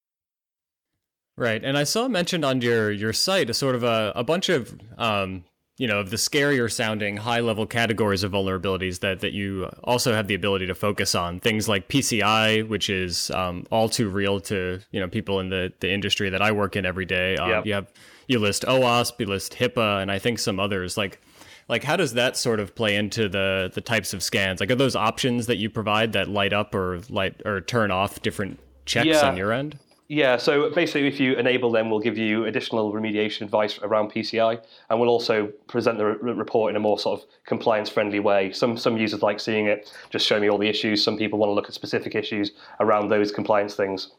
Right, 1.38 1.62
and 1.62 1.76
I 1.76 1.84
saw 1.84 2.08
mentioned 2.08 2.44
on 2.44 2.62
your 2.62 2.90
your 2.90 3.12
site 3.12 3.50
a 3.50 3.54
sort 3.54 3.74
of 3.74 3.82
a, 3.82 4.12
a 4.16 4.24
bunch 4.24 4.48
of 4.48 4.74
um, 4.96 5.44
you 5.76 5.86
know 5.86 6.00
of 6.00 6.08
the 6.08 6.16
scarier 6.16 6.72
sounding 6.72 7.18
high 7.18 7.40
level 7.40 7.66
categories 7.66 8.22
of 8.22 8.32
vulnerabilities 8.32 9.00
that 9.00 9.20
that 9.20 9.32
you 9.34 9.68
also 9.84 10.14
have 10.14 10.28
the 10.28 10.34
ability 10.34 10.66
to 10.66 10.74
focus 10.74 11.14
on 11.14 11.38
things 11.40 11.68
like 11.68 11.88
PCI, 11.88 12.66
which 12.66 12.88
is 12.88 13.30
um, 13.32 13.66
all 13.70 13.90
too 13.90 14.08
real 14.08 14.40
to 14.40 14.80
you 14.92 14.98
know 15.00 15.08
people 15.08 15.38
in 15.40 15.50
the 15.50 15.72
the 15.80 15.92
industry 15.92 16.30
that 16.30 16.40
I 16.40 16.52
work 16.52 16.74
in 16.74 16.86
every 16.86 17.04
day. 17.04 17.36
Um, 17.36 17.50
Yep. 17.50 17.66
You 17.66 17.74
have 17.74 17.92
you 18.28 18.38
list 18.38 18.64
OWASP, 18.66 19.20
you 19.20 19.26
list 19.26 19.52
HIPAA, 19.52 20.00
and 20.02 20.10
I 20.10 20.18
think 20.18 20.38
some 20.38 20.58
others 20.58 20.96
like 20.96 21.20
like 21.68 21.84
how 21.84 21.96
does 21.96 22.14
that 22.14 22.38
sort 22.38 22.60
of 22.60 22.74
play 22.74 22.96
into 22.96 23.28
the 23.28 23.70
the 23.74 23.82
types 23.82 24.14
of 24.14 24.22
scans 24.22 24.58
like 24.60 24.70
are 24.70 24.74
those 24.74 24.96
options 24.96 25.48
that 25.48 25.58
you 25.58 25.68
provide 25.68 26.14
that 26.14 26.28
light 26.28 26.54
up 26.54 26.74
or 26.74 27.00
light 27.10 27.42
or 27.44 27.60
turn 27.60 27.90
off 27.90 28.22
different 28.22 28.58
checks 28.86 29.06
Yeah. 29.08 29.28
on 29.28 29.36
your 29.36 29.52
end 29.52 29.78
Yeah, 30.08 30.36
so 30.36 30.70
basically, 30.70 31.08
if 31.08 31.18
you 31.18 31.34
enable 31.34 31.72
them, 31.72 31.90
we'll 31.90 32.00
give 32.00 32.16
you 32.16 32.44
additional 32.44 32.92
remediation 32.92 33.42
advice 33.42 33.80
around 33.82 34.12
PCI, 34.12 34.60
and 34.88 35.00
we'll 35.00 35.08
also 35.08 35.48
present 35.66 35.98
the 35.98 36.06
re- 36.06 36.32
report 36.32 36.70
in 36.70 36.76
a 36.76 36.80
more 36.80 36.96
sort 36.98 37.20
of 37.20 37.26
compliance-friendly 37.44 38.20
way. 38.20 38.52
Some 38.52 38.78
some 38.78 38.96
users 38.96 39.22
like 39.22 39.40
seeing 39.40 39.66
it, 39.66 39.92
just 40.10 40.24
show 40.24 40.38
me 40.38 40.48
all 40.48 40.58
the 40.58 40.68
issues. 40.68 41.02
Some 41.02 41.18
people 41.18 41.40
want 41.40 41.50
to 41.50 41.54
look 41.54 41.66
at 41.66 41.74
specific 41.74 42.14
issues 42.14 42.52
around 42.78 43.08
those 43.08 43.32
compliance 43.32 43.74
things. 43.74 44.12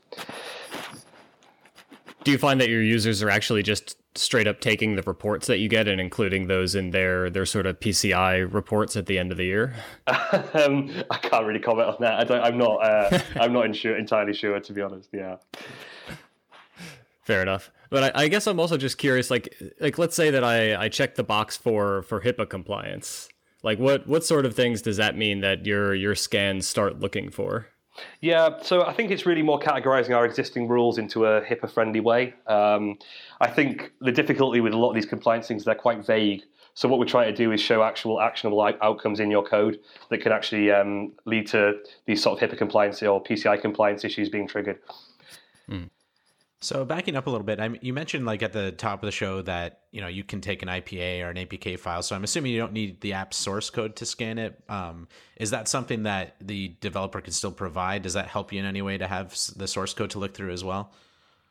do 2.25 2.31
you 2.31 2.37
find 2.37 2.59
that 2.59 2.67
your 2.67 2.83
users 2.83 3.23
are 3.23 3.29
actually 3.29 3.63
just 3.63 3.95
straight 4.17 4.47
up 4.47 4.59
taking 4.59 4.95
the 4.95 5.01
reports 5.03 5.47
that 5.47 5.59
you 5.59 5.69
get 5.69 5.87
and 5.87 6.01
including 6.01 6.47
those 6.47 6.75
in 6.75 6.91
their 6.91 7.29
their 7.29 7.45
sort 7.45 7.65
of 7.65 7.79
PCI 7.79 8.51
reports 8.51 8.95
at 8.95 9.05
the 9.05 9.17
end 9.17 9.31
of 9.31 9.37
the 9.37 9.45
year 9.45 9.75
um, 10.07 10.91
I 11.09 11.17
can't 11.17 11.45
really 11.45 11.59
comment 11.59 11.89
on 11.89 11.97
that. 11.99 12.19
I 12.19 12.23
don't, 12.23 12.41
I'm 12.41 12.57
not. 12.57 12.77
Uh, 12.77 13.19
I'm 13.39 13.53
not 13.53 13.65
insure, 13.65 13.97
entirely 13.97 14.33
sure, 14.33 14.59
to 14.59 14.73
be 14.73 14.81
honest. 14.81 15.09
Yeah. 15.11 15.37
Fair 17.23 17.41
enough. 17.41 17.71
But 17.89 18.15
I, 18.15 18.23
I 18.23 18.27
guess 18.27 18.47
I'm 18.47 18.59
also 18.59 18.77
just 18.77 18.97
curious, 18.97 19.29
like 19.29 19.53
like 19.79 19.97
let's 19.97 20.15
say 20.15 20.31
that 20.31 20.43
I, 20.43 20.75
I 20.85 20.89
check 20.89 21.15
the 21.15 21.23
box 21.23 21.57
for 21.57 22.03
for 22.03 22.21
HIPAA 22.21 22.49
compliance. 22.49 23.29
Like 23.63 23.79
what 23.79 24.07
what 24.07 24.25
sort 24.25 24.45
of 24.45 24.55
things 24.55 24.81
does 24.81 24.97
that 24.97 25.17
mean 25.17 25.41
that 25.41 25.65
your 25.65 25.93
your 25.93 26.15
scans 26.15 26.67
start 26.67 26.99
looking 26.99 27.29
for? 27.29 27.67
Yeah, 28.21 28.61
so 28.61 28.85
I 28.85 28.93
think 28.93 29.11
it's 29.11 29.25
really 29.25 29.41
more 29.41 29.59
categorizing 29.59 30.15
our 30.15 30.25
existing 30.25 30.67
rules 30.67 30.97
into 30.97 31.25
a 31.25 31.41
HIPAA 31.41 31.71
friendly 31.71 31.99
way. 31.99 32.33
Um, 32.45 32.97
I 33.41 33.47
think 33.47 33.91
the 34.01 34.11
difficulty 34.11 34.59
with 34.59 34.73
a 34.73 34.77
lot 34.77 34.89
of 34.89 34.95
these 34.95 35.05
compliance 35.05 35.47
things, 35.47 35.63
they're 35.63 35.75
quite 35.75 36.05
vague. 36.05 36.43
So 36.73 36.87
what 36.87 36.99
we're 36.99 37.05
trying 37.05 37.33
to 37.33 37.35
do 37.35 37.51
is 37.51 37.59
show 37.59 37.81
actual 37.81 38.21
actionable 38.21 38.61
outcomes 38.81 39.19
in 39.19 39.31
your 39.31 39.43
code 39.43 39.79
that 40.09 40.19
can 40.19 40.31
actually 40.31 40.71
um, 40.71 41.13
lead 41.25 41.47
to 41.47 41.73
these 42.05 42.21
sort 42.21 42.41
of 42.41 42.49
HIPAA 42.49 42.57
compliance 42.57 43.01
or 43.01 43.23
PCI 43.23 43.59
compliance 43.59 44.03
issues 44.03 44.29
being 44.29 44.47
triggered. 44.47 44.79
So 46.59 46.83
backing 46.85 47.15
up 47.15 47.27
a 47.27 47.29
little 47.29 47.45
bit, 47.45 47.59
I 47.59 47.67
mean, 47.67 47.79
you 47.83 47.93
mentioned 47.93 48.25
like 48.25 48.41
at 48.41 48.51
the 48.51 48.71
top 48.71 49.03
of 49.03 49.07
the 49.07 49.11
show 49.11 49.43
that 49.43 49.81
you 49.91 50.01
know 50.01 50.07
you 50.07 50.23
can 50.23 50.41
take 50.41 50.63
an 50.63 50.69
IPA 50.69 51.23
or 51.23 51.29
an 51.29 51.37
APK 51.37 51.77
file. 51.77 52.01
So 52.01 52.15
I'm 52.15 52.23
assuming 52.23 52.51
you 52.51 52.57
don't 52.57 52.73
need 52.73 52.99
the 53.01 53.13
app 53.13 53.33
source 53.33 53.69
code 53.69 53.95
to 53.97 54.05
scan 54.07 54.39
it. 54.39 54.59
Um, 54.67 55.07
is 55.35 55.51
that 55.51 55.67
something 55.67 56.03
that 56.03 56.35
the 56.41 56.75
developer 56.81 57.21
can 57.21 57.31
still 57.31 57.51
provide? 57.51 58.01
Does 58.01 58.13
that 58.13 58.27
help 58.27 58.51
you 58.51 58.59
in 58.59 58.65
any 58.65 58.81
way 58.81 58.97
to 58.97 59.07
have 59.07 59.37
the 59.55 59.67
source 59.67 59.93
code 59.93 60.09
to 60.11 60.19
look 60.19 60.33
through 60.33 60.51
as 60.51 60.63
well? 60.63 60.91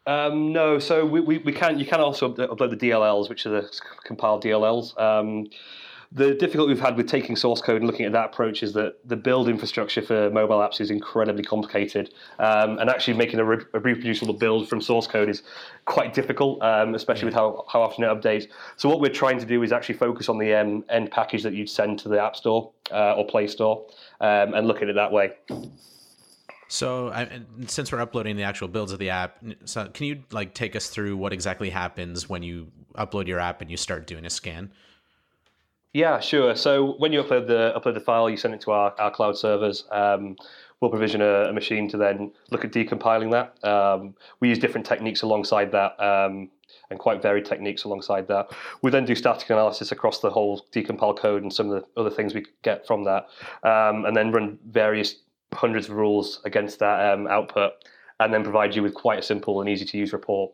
Um, 0.08 0.52
no, 0.52 0.78
so 0.78 1.04
we, 1.04 1.20
we, 1.20 1.38
we 1.38 1.52
can 1.52 1.78
you 1.78 1.86
can 1.86 2.00
also 2.00 2.32
upload 2.34 2.70
the 2.70 2.76
DLLs, 2.76 3.28
which 3.28 3.46
are 3.46 3.50
the 3.50 3.80
compiled 4.04 4.42
DLLs. 4.42 5.00
Um, 5.00 5.46
the 6.12 6.34
difficulty 6.34 6.72
we've 6.72 6.80
had 6.82 6.96
with 6.96 7.08
taking 7.08 7.36
source 7.36 7.60
code 7.60 7.78
and 7.78 7.86
looking 7.86 8.06
at 8.06 8.12
that 8.12 8.26
approach 8.26 8.62
is 8.62 8.72
that 8.74 8.96
the 9.04 9.16
build 9.16 9.48
infrastructure 9.48 10.02
for 10.02 10.30
mobile 10.30 10.58
apps 10.58 10.80
is 10.80 10.90
incredibly 10.90 11.42
complicated, 11.42 12.12
um, 12.38 12.78
and 12.78 12.88
actually 12.88 13.14
making 13.14 13.40
a, 13.40 13.44
re- 13.44 13.64
a 13.74 13.80
reproducible 13.80 14.34
build 14.34 14.68
from 14.68 14.80
source 14.80 15.06
code 15.06 15.28
is 15.28 15.42
quite 15.84 16.14
difficult, 16.14 16.62
um, 16.62 16.94
especially 16.94 17.24
with 17.26 17.34
how, 17.34 17.64
how 17.68 17.82
often 17.82 18.04
it 18.04 18.08
updates. 18.08 18.46
So 18.76 18.88
what 18.88 19.00
we're 19.00 19.12
trying 19.12 19.38
to 19.40 19.46
do 19.46 19.62
is 19.62 19.72
actually 19.72 19.96
focus 19.96 20.28
on 20.28 20.38
the 20.38 20.54
um, 20.54 20.84
end 20.88 21.10
package 21.10 21.42
that 21.42 21.54
you'd 21.54 21.70
send 21.70 21.98
to 22.00 22.08
the 22.08 22.22
App 22.22 22.36
Store 22.36 22.70
uh, 22.92 23.14
or 23.14 23.26
Play 23.26 23.46
Store, 23.46 23.86
um, 24.20 24.54
and 24.54 24.66
look 24.66 24.82
at 24.82 24.88
it 24.88 24.94
that 24.94 25.10
way. 25.10 25.32
So, 26.68 27.10
I, 27.10 27.40
since 27.66 27.92
we're 27.92 28.00
uploading 28.00 28.36
the 28.36 28.42
actual 28.42 28.66
builds 28.66 28.90
of 28.90 28.98
the 28.98 29.10
app, 29.10 29.38
so 29.64 29.86
can 29.88 30.06
you 30.06 30.24
like 30.32 30.52
take 30.52 30.74
us 30.74 30.88
through 30.88 31.16
what 31.16 31.32
exactly 31.32 31.70
happens 31.70 32.28
when 32.28 32.42
you 32.42 32.72
upload 32.96 33.28
your 33.28 33.38
app 33.38 33.60
and 33.60 33.70
you 33.70 33.76
start 33.76 34.06
doing 34.06 34.26
a 34.26 34.30
scan? 34.30 34.72
Yeah, 35.96 36.20
sure. 36.20 36.54
So 36.56 36.92
when 36.98 37.14
you 37.14 37.22
upload 37.22 37.46
the 37.46 37.72
upload 37.74 37.94
the 37.94 38.00
file, 38.00 38.28
you 38.28 38.36
send 38.36 38.52
it 38.52 38.60
to 38.60 38.70
our, 38.70 38.94
our 39.00 39.10
cloud 39.10 39.38
servers. 39.38 39.84
Um, 39.90 40.36
we'll 40.78 40.90
provision 40.90 41.22
a, 41.22 41.44
a 41.44 41.54
machine 41.54 41.88
to 41.88 41.96
then 41.96 42.32
look 42.50 42.66
at 42.66 42.70
decompiling 42.70 43.30
that. 43.30 43.66
Um, 43.66 44.14
we 44.40 44.50
use 44.50 44.58
different 44.58 44.86
techniques 44.86 45.22
alongside 45.22 45.72
that, 45.72 45.98
um, 45.98 46.50
and 46.90 46.98
quite 46.98 47.22
varied 47.22 47.46
techniques 47.46 47.84
alongside 47.84 48.28
that. 48.28 48.50
We 48.82 48.90
then 48.90 49.06
do 49.06 49.14
static 49.14 49.48
analysis 49.48 49.90
across 49.90 50.20
the 50.20 50.28
whole 50.28 50.66
decompiled 50.70 51.18
code 51.18 51.42
and 51.42 51.50
some 51.50 51.70
of 51.70 51.82
the 51.82 51.98
other 51.98 52.10
things 52.10 52.34
we 52.34 52.44
get 52.60 52.86
from 52.86 53.04
that, 53.04 53.28
um, 53.62 54.04
and 54.04 54.14
then 54.14 54.32
run 54.32 54.58
various 54.68 55.22
hundreds 55.54 55.88
of 55.88 55.96
rules 55.96 56.42
against 56.44 56.78
that 56.80 57.10
um, 57.10 57.26
output, 57.26 57.72
and 58.20 58.34
then 58.34 58.42
provide 58.42 58.74
you 58.74 58.82
with 58.82 58.92
quite 58.92 59.20
a 59.20 59.22
simple 59.22 59.62
and 59.62 59.70
easy 59.70 59.86
to 59.86 59.96
use 59.96 60.12
report. 60.12 60.52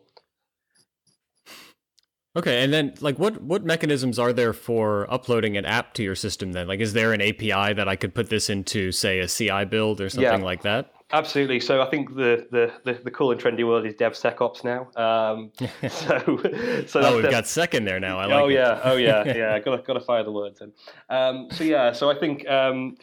Okay, 2.35 2.63
and 2.63 2.73
then 2.73 2.93
like 2.99 3.19
what 3.19 3.41
what 3.43 3.63
mechanisms 3.63 4.17
are 4.17 4.33
there 4.33 4.53
for 4.53 5.11
uploading 5.13 5.55
an 5.55 5.65
app 5.65 5.93
to 5.95 6.03
your 6.03 6.15
system 6.15 6.51
then? 6.53 6.67
Like 6.67 6.79
is 6.79 6.93
there 6.93 7.13
an 7.13 7.21
API 7.21 7.73
that 7.73 7.87
I 7.87 7.95
could 7.95 8.15
put 8.15 8.29
this 8.29 8.49
into 8.49 8.91
say 8.91 9.19
a 9.19 9.27
CI 9.27 9.65
build 9.65 10.01
or 10.01 10.09
something 10.09 10.23
Yeah. 10.39 10.43
like 10.45 10.63
that? 10.63 10.91
Absolutely. 11.11 11.59
So 11.59 11.79
I 11.79 11.87
think 11.91 12.15
the, 12.15 12.47
the, 12.49 12.73
the, 12.85 12.93
the 13.03 13.11
cool 13.11 13.31
and 13.31 13.39
trendy 13.39 13.63
world 13.67 13.85
is 13.85 13.93
DevSecOps 13.93 14.63
now. 14.63 14.89
Um, 14.95 15.51
so 15.87 16.39
so 16.87 17.01
Oh, 17.01 17.17
we've 17.17 17.29
got 17.29 17.45
second 17.45 17.85
there 17.85 17.99
now. 17.99 18.17
I 18.17 18.25
like 18.25 18.33
oh 18.41 18.47
it. 18.49 18.53
yeah, 18.53 18.79
oh 18.83 18.95
yeah, 18.95 19.23
yeah. 19.27 19.59
Got 19.59 19.75
to 19.77 19.83
got 19.83 19.93
to 19.93 19.99
fire 20.01 20.23
the 20.23 20.31
words 20.31 20.59
in. 20.59 20.71
Um, 21.15 21.49
so 21.51 21.63
yeah, 21.63 21.91
so 21.91 22.09
I 22.09 22.17
think 22.17 22.49
um, 22.49 22.97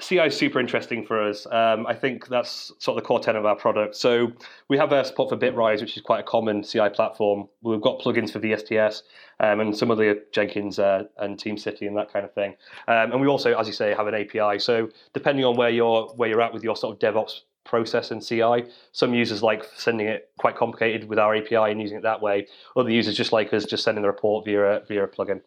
CI 0.00 0.26
is 0.26 0.36
super 0.36 0.60
interesting 0.60 1.06
for 1.06 1.22
us. 1.22 1.46
Um, 1.46 1.86
I 1.86 1.94
think 1.94 2.28
that's 2.28 2.72
sort 2.78 2.98
of 2.98 3.02
the 3.02 3.06
core 3.06 3.18
tenet 3.18 3.40
of 3.40 3.46
our 3.46 3.56
product. 3.56 3.96
So 3.96 4.30
we 4.68 4.76
have 4.76 4.92
a 4.92 5.02
support 5.04 5.30
for 5.30 5.38
Bitrise, 5.38 5.80
which 5.80 5.96
is 5.96 6.02
quite 6.02 6.20
a 6.20 6.22
common 6.22 6.62
CI 6.62 6.90
platform. 6.90 7.48
We've 7.62 7.80
got 7.80 8.00
plugins 8.00 8.30
for 8.30 8.38
VSTS 8.38 9.02
um, 9.40 9.60
and 9.60 9.76
some 9.76 9.90
of 9.90 9.96
the 9.96 10.22
Jenkins 10.32 10.78
uh, 10.78 11.04
and 11.18 11.38
TeamCity 11.38 11.86
and 11.86 11.96
that 11.96 12.12
kind 12.12 12.26
of 12.26 12.34
thing. 12.34 12.56
Um, 12.88 13.12
and 13.12 13.20
we 13.20 13.26
also, 13.26 13.58
as 13.58 13.66
you 13.66 13.72
say, 13.72 13.94
have 13.94 14.06
an 14.06 14.14
API. 14.14 14.58
So 14.58 14.90
depending 15.14 15.46
on 15.46 15.56
where 15.56 15.70
you're 15.70 16.08
where 16.16 16.28
you're 16.28 16.42
at 16.42 16.52
with 16.52 16.62
your 16.62 16.76
sort 16.76 16.94
of 16.94 17.14
DevOps 17.14 17.40
process 17.64 18.10
and 18.10 18.24
CI, 18.24 18.70
some 18.92 19.14
users 19.14 19.42
like 19.42 19.64
sending 19.76 20.06
it 20.06 20.30
quite 20.38 20.56
complicated 20.56 21.08
with 21.08 21.18
our 21.18 21.34
API 21.34 21.70
and 21.70 21.80
using 21.80 21.96
it 21.96 22.02
that 22.02 22.20
way. 22.20 22.46
Other 22.76 22.90
users 22.90 23.16
just 23.16 23.32
like 23.32 23.52
us 23.54 23.64
just 23.64 23.82
sending 23.82 24.02
the 24.02 24.08
report 24.08 24.44
via 24.44 24.82
via 24.86 25.04
a 25.04 25.08
plugin. 25.08 25.40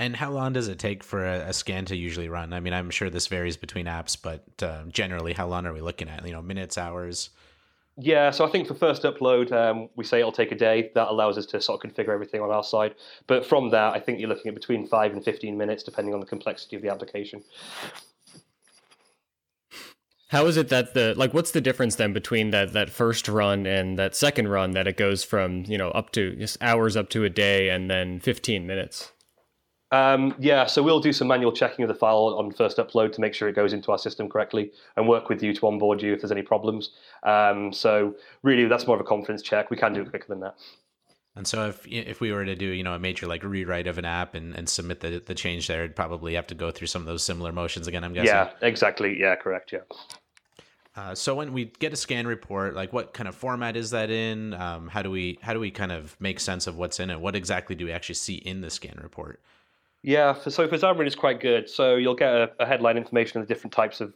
And 0.00 0.16
how 0.16 0.30
long 0.30 0.54
does 0.54 0.68
it 0.68 0.78
take 0.78 1.04
for 1.04 1.26
a, 1.26 1.40
a 1.48 1.52
scan 1.52 1.84
to 1.84 1.94
usually 1.94 2.30
run? 2.30 2.54
I 2.54 2.60
mean, 2.60 2.72
I'm 2.72 2.88
sure 2.88 3.10
this 3.10 3.26
varies 3.26 3.58
between 3.58 3.84
apps, 3.84 4.16
but 4.20 4.42
uh, 4.62 4.84
generally, 4.88 5.34
how 5.34 5.46
long 5.46 5.66
are 5.66 5.74
we 5.74 5.82
looking 5.82 6.08
at? 6.08 6.24
You 6.24 6.32
know, 6.32 6.40
minutes, 6.40 6.78
hours? 6.78 7.28
Yeah, 7.98 8.30
so 8.30 8.46
I 8.46 8.50
think 8.50 8.66
for 8.66 8.72
first 8.72 9.02
upload, 9.02 9.52
um, 9.52 9.90
we 9.96 10.04
say 10.04 10.20
it'll 10.20 10.32
take 10.32 10.52
a 10.52 10.56
day. 10.56 10.90
That 10.94 11.08
allows 11.08 11.36
us 11.36 11.44
to 11.46 11.60
sort 11.60 11.84
of 11.84 11.90
configure 11.90 12.14
everything 12.14 12.40
on 12.40 12.50
our 12.50 12.64
side. 12.64 12.94
But 13.26 13.44
from 13.44 13.68
that, 13.72 13.92
I 13.92 14.00
think 14.00 14.20
you're 14.20 14.30
looking 14.30 14.48
at 14.48 14.54
between 14.54 14.86
five 14.86 15.12
and 15.12 15.22
15 15.22 15.58
minutes, 15.58 15.82
depending 15.82 16.14
on 16.14 16.20
the 16.20 16.26
complexity 16.26 16.76
of 16.76 16.82
the 16.82 16.88
application. 16.88 17.44
How 20.28 20.46
is 20.46 20.56
it 20.56 20.70
that 20.70 20.94
the 20.94 21.12
like 21.14 21.34
what's 21.34 21.50
the 21.50 21.60
difference 21.60 21.96
then 21.96 22.14
between 22.14 22.52
that 22.52 22.72
that 22.72 22.88
first 22.88 23.28
run 23.28 23.66
and 23.66 23.98
that 23.98 24.16
second 24.16 24.48
run 24.48 24.70
that 24.70 24.86
it 24.86 24.96
goes 24.96 25.24
from, 25.24 25.64
you 25.66 25.76
know, 25.76 25.90
up 25.90 26.10
to 26.12 26.36
just 26.36 26.56
hours 26.62 26.96
up 26.96 27.10
to 27.10 27.24
a 27.24 27.28
day 27.28 27.68
and 27.68 27.90
then 27.90 28.18
15 28.18 28.66
minutes? 28.66 29.12
Um, 29.92 30.34
yeah, 30.38 30.66
so 30.66 30.82
we'll 30.82 31.00
do 31.00 31.12
some 31.12 31.26
manual 31.28 31.52
checking 31.52 31.82
of 31.82 31.88
the 31.88 31.94
file 31.94 32.36
on 32.38 32.52
first 32.52 32.76
upload 32.76 33.12
to 33.12 33.20
make 33.20 33.34
sure 33.34 33.48
it 33.48 33.56
goes 33.56 33.72
into 33.72 33.90
our 33.90 33.98
system 33.98 34.28
correctly 34.28 34.70
and 34.96 35.08
work 35.08 35.28
with 35.28 35.42
you 35.42 35.52
to 35.54 35.66
onboard 35.66 36.00
you 36.00 36.12
if 36.12 36.20
there's 36.20 36.30
any 36.30 36.42
problems. 36.42 36.90
Um, 37.24 37.72
so 37.72 38.14
really, 38.42 38.66
that's 38.66 38.86
more 38.86 38.96
of 38.96 39.00
a 39.00 39.04
confidence 39.04 39.42
check. 39.42 39.70
We 39.70 39.76
can 39.76 39.92
do 39.92 40.02
it 40.02 40.10
quicker 40.10 40.28
than 40.28 40.40
that. 40.40 40.54
And 41.36 41.46
so 41.46 41.68
if 41.68 41.86
if 41.86 42.20
we 42.20 42.32
were 42.32 42.44
to 42.44 42.56
do 42.56 42.66
you 42.66 42.82
know 42.82 42.94
a 42.94 42.98
major 42.98 43.26
like 43.26 43.44
rewrite 43.44 43.86
of 43.86 43.98
an 43.98 44.04
app 44.04 44.34
and, 44.34 44.54
and 44.54 44.68
submit 44.68 45.00
the, 45.00 45.22
the 45.24 45.34
change 45.34 45.68
there, 45.68 45.84
it'd 45.84 45.96
probably 45.96 46.34
have 46.34 46.46
to 46.48 46.54
go 46.54 46.70
through 46.70 46.88
some 46.88 47.02
of 47.02 47.06
those 47.06 47.24
similar 47.24 47.52
motions 47.52 47.86
again. 47.86 48.04
I'm 48.04 48.12
guessing. 48.12 48.26
Yeah, 48.26 48.50
exactly. 48.62 49.18
Yeah, 49.18 49.36
correct. 49.36 49.72
Yeah. 49.72 49.80
Uh, 50.96 51.14
so 51.14 51.36
when 51.36 51.52
we 51.52 51.66
get 51.78 51.92
a 51.92 51.96
scan 51.96 52.26
report, 52.26 52.74
like 52.74 52.92
what 52.92 53.14
kind 53.14 53.28
of 53.28 53.34
format 53.36 53.76
is 53.76 53.90
that 53.90 54.10
in? 54.10 54.54
Um, 54.54 54.88
how 54.88 55.02
do 55.02 55.10
we 55.10 55.38
how 55.40 55.52
do 55.52 55.60
we 55.60 55.70
kind 55.70 55.92
of 55.92 56.16
make 56.20 56.40
sense 56.40 56.66
of 56.66 56.76
what's 56.76 56.98
in 56.98 57.10
it? 57.10 57.20
What 57.20 57.36
exactly 57.36 57.76
do 57.76 57.86
we 57.86 57.92
actually 57.92 58.16
see 58.16 58.34
in 58.34 58.60
the 58.60 58.70
scan 58.70 58.98
report? 59.00 59.40
Yeah, 60.02 60.32
for, 60.32 60.50
so 60.50 60.66
for 60.66 60.76
Xamarin, 60.76 61.06
it's 61.06 61.14
quite 61.14 61.40
good. 61.40 61.68
So 61.68 61.96
you'll 61.96 62.14
get 62.14 62.32
a, 62.32 62.50
a 62.60 62.66
headline 62.66 62.96
information 62.96 63.40
of 63.40 63.46
the 63.46 63.54
different 63.54 63.72
types 63.72 64.00
of 64.00 64.14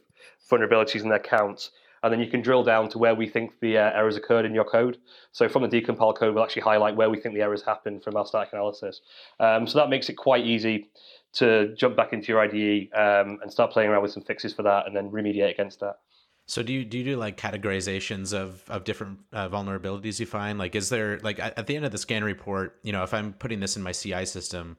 vulnerabilities 0.49 1.01
and 1.01 1.11
their 1.11 1.19
counts, 1.19 1.71
and 2.01 2.11
then 2.11 2.19
you 2.19 2.27
can 2.27 2.41
drill 2.41 2.63
down 2.63 2.89
to 2.89 2.97
where 2.97 3.13
we 3.13 3.27
think 3.27 3.51
the 3.61 3.77
uh, 3.77 3.91
errors 3.93 4.15
occurred 4.15 4.45
in 4.45 4.53
your 4.53 4.63
code. 4.63 4.97
So 5.31 5.47
from 5.47 5.67
the 5.67 5.69
decompile 5.69 6.15
code, 6.15 6.33
we'll 6.33 6.43
actually 6.43 6.63
highlight 6.63 6.95
where 6.95 7.09
we 7.09 7.19
think 7.19 7.35
the 7.35 7.41
errors 7.41 7.61
happened 7.61 8.03
from 8.03 8.15
our 8.15 8.25
static 8.25 8.53
analysis. 8.53 9.01
Um, 9.39 9.67
so 9.67 9.77
that 9.79 9.89
makes 9.89 10.09
it 10.09 10.13
quite 10.13 10.45
easy 10.45 10.89
to 11.33 11.75
jump 11.75 11.95
back 11.95 12.13
into 12.13 12.27
your 12.29 12.39
IDE 12.39 12.89
um, 12.93 13.39
and 13.41 13.51
start 13.51 13.71
playing 13.71 13.89
around 13.89 14.01
with 14.01 14.11
some 14.11 14.23
fixes 14.23 14.53
for 14.53 14.63
that, 14.63 14.87
and 14.87 14.95
then 14.95 15.11
remediate 15.11 15.51
against 15.51 15.81
that. 15.81 15.99
So 16.47 16.61
do 16.61 16.73
you 16.73 16.85
do 16.85 16.99
you 16.99 17.03
do 17.03 17.17
like 17.17 17.37
categorizations 17.37 18.33
of 18.33 18.63
of 18.69 18.83
different 18.83 19.19
uh, 19.33 19.49
vulnerabilities 19.49 20.19
you 20.19 20.27
find? 20.27 20.57
Like, 20.59 20.75
is 20.75 20.89
there 20.89 21.19
like 21.19 21.39
at 21.39 21.67
the 21.67 21.75
end 21.75 21.85
of 21.85 21.91
the 21.91 21.97
scan 21.97 22.23
report, 22.23 22.79
you 22.83 22.91
know, 22.91 23.03
if 23.03 23.13
I'm 23.13 23.33
putting 23.33 23.59
this 23.59 23.75
in 23.75 23.83
my 23.83 23.91
CI 23.91 24.25
system, 24.25 24.77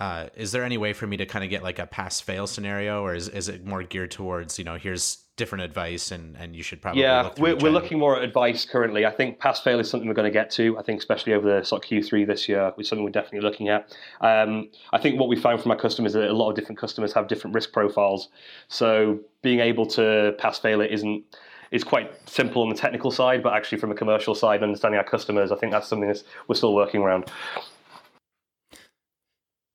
uh, 0.00 0.26
is 0.34 0.50
there 0.50 0.64
any 0.64 0.76
way 0.76 0.92
for 0.92 1.06
me 1.06 1.16
to 1.16 1.26
kind 1.26 1.44
of 1.44 1.50
get 1.50 1.62
like 1.62 1.78
a 1.78 1.86
pass 1.86 2.20
fail 2.20 2.46
scenario, 2.46 3.02
or 3.02 3.14
is, 3.14 3.28
is 3.28 3.48
it 3.48 3.64
more 3.64 3.82
geared 3.82 4.10
towards 4.10 4.58
you 4.58 4.64
know 4.64 4.74
here's 4.76 5.18
different 5.36 5.64
advice 5.64 6.12
and 6.12 6.36
and 6.36 6.54
you 6.54 6.62
should 6.62 6.80
probably 6.80 7.02
yeah 7.02 7.28
we're, 7.38 7.56
we're 7.56 7.70
looking 7.70 7.98
more 7.98 8.16
at 8.16 8.22
advice 8.22 8.64
currently. 8.64 9.06
I 9.06 9.10
think 9.10 9.38
pass 9.38 9.60
fail 9.60 9.78
is 9.78 9.88
something 9.88 10.08
we're 10.08 10.14
going 10.14 10.30
to 10.30 10.36
get 10.36 10.50
to. 10.52 10.76
I 10.78 10.82
think 10.82 10.98
especially 10.98 11.32
over 11.32 11.58
the 11.58 11.64
sort 11.64 11.84
of 11.84 11.90
Q3 11.90 12.26
this 12.26 12.48
year, 12.48 12.72
is 12.76 12.88
something 12.88 13.04
we're 13.04 13.10
definitely 13.10 13.48
looking 13.48 13.68
at. 13.68 13.96
Um, 14.20 14.68
I 14.92 14.98
think 14.98 15.20
what 15.20 15.28
we 15.28 15.36
found 15.36 15.60
from 15.60 15.70
our 15.70 15.76
customers 15.76 16.10
is 16.10 16.14
that 16.14 16.30
a 16.30 16.32
lot 16.32 16.50
of 16.50 16.56
different 16.56 16.78
customers 16.78 17.12
have 17.12 17.28
different 17.28 17.54
risk 17.54 17.72
profiles, 17.72 18.28
so 18.68 19.20
being 19.42 19.60
able 19.60 19.86
to 19.86 20.34
pass 20.38 20.58
fail 20.58 20.80
it 20.80 20.90
isn't 20.90 21.24
is 21.70 21.82
quite 21.82 22.12
simple 22.28 22.62
on 22.62 22.68
the 22.68 22.74
technical 22.74 23.10
side, 23.10 23.42
but 23.42 23.52
actually 23.52 23.78
from 23.78 23.90
a 23.90 23.94
commercial 23.94 24.34
side, 24.34 24.62
understanding 24.62 24.98
our 24.98 25.04
customers, 25.04 25.50
I 25.50 25.56
think 25.56 25.72
that's 25.72 25.88
something 25.88 26.08
that 26.08 26.22
we're 26.46 26.54
still 26.54 26.74
working 26.74 27.00
around. 27.00 27.30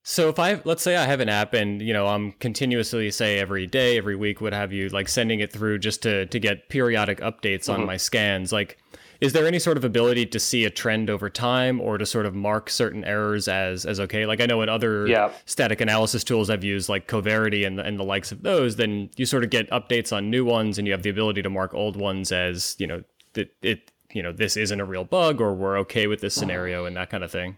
So 0.02 0.28
if 0.28 0.38
I 0.38 0.60
let's 0.64 0.82
say 0.82 0.96
I 0.96 1.04
have 1.04 1.20
an 1.20 1.28
app 1.28 1.52
and 1.54 1.82
you 1.82 1.92
know 1.92 2.06
I'm 2.06 2.32
continuously 2.32 3.10
say 3.10 3.38
every 3.38 3.66
day, 3.66 3.98
every 3.98 4.16
week, 4.16 4.40
what 4.40 4.52
have 4.52 4.72
you, 4.72 4.88
like 4.88 5.08
sending 5.08 5.40
it 5.40 5.52
through 5.52 5.78
just 5.78 6.02
to 6.02 6.26
to 6.26 6.38
get 6.38 6.68
periodic 6.68 7.20
updates 7.20 7.64
mm-hmm. 7.64 7.82
on 7.82 7.86
my 7.86 7.96
scans, 7.96 8.52
like 8.52 8.78
is 9.20 9.34
there 9.34 9.46
any 9.46 9.58
sort 9.58 9.76
of 9.76 9.84
ability 9.84 10.24
to 10.24 10.40
see 10.40 10.64
a 10.64 10.70
trend 10.70 11.10
over 11.10 11.28
time 11.28 11.80
or 11.80 11.98
to 11.98 12.06
sort 12.06 12.24
of 12.24 12.34
mark 12.34 12.70
certain 12.70 13.04
errors 13.04 13.48
as 13.48 13.84
as 13.84 14.00
okay? 14.00 14.24
Like 14.24 14.40
I 14.40 14.46
know 14.46 14.62
in 14.62 14.68
other 14.68 15.06
yeah. 15.06 15.30
static 15.44 15.80
analysis 15.80 16.24
tools 16.24 16.48
I've 16.48 16.64
used 16.64 16.88
like 16.88 17.06
Coverity 17.06 17.64
and 17.64 17.78
the, 17.78 17.84
and 17.84 17.98
the 17.98 18.04
likes 18.04 18.32
of 18.32 18.42
those, 18.42 18.76
then 18.76 19.10
you 19.16 19.26
sort 19.26 19.44
of 19.44 19.50
get 19.50 19.70
updates 19.70 20.16
on 20.16 20.30
new 20.30 20.44
ones 20.44 20.78
and 20.78 20.86
you 20.86 20.92
have 20.92 21.02
the 21.02 21.10
ability 21.10 21.42
to 21.42 21.50
mark 21.50 21.74
old 21.74 21.96
ones 21.96 22.32
as, 22.32 22.76
you 22.78 22.86
know, 22.86 23.02
that 23.34 23.54
it 23.62 23.90
you 24.12 24.22
know, 24.22 24.32
this 24.32 24.56
isn't 24.56 24.80
a 24.80 24.84
real 24.84 25.04
bug 25.04 25.40
or 25.40 25.54
we're 25.54 25.78
okay 25.78 26.06
with 26.06 26.20
this 26.20 26.34
scenario 26.34 26.84
and 26.84 26.96
that 26.96 27.10
kind 27.10 27.22
of 27.22 27.30
thing. 27.30 27.56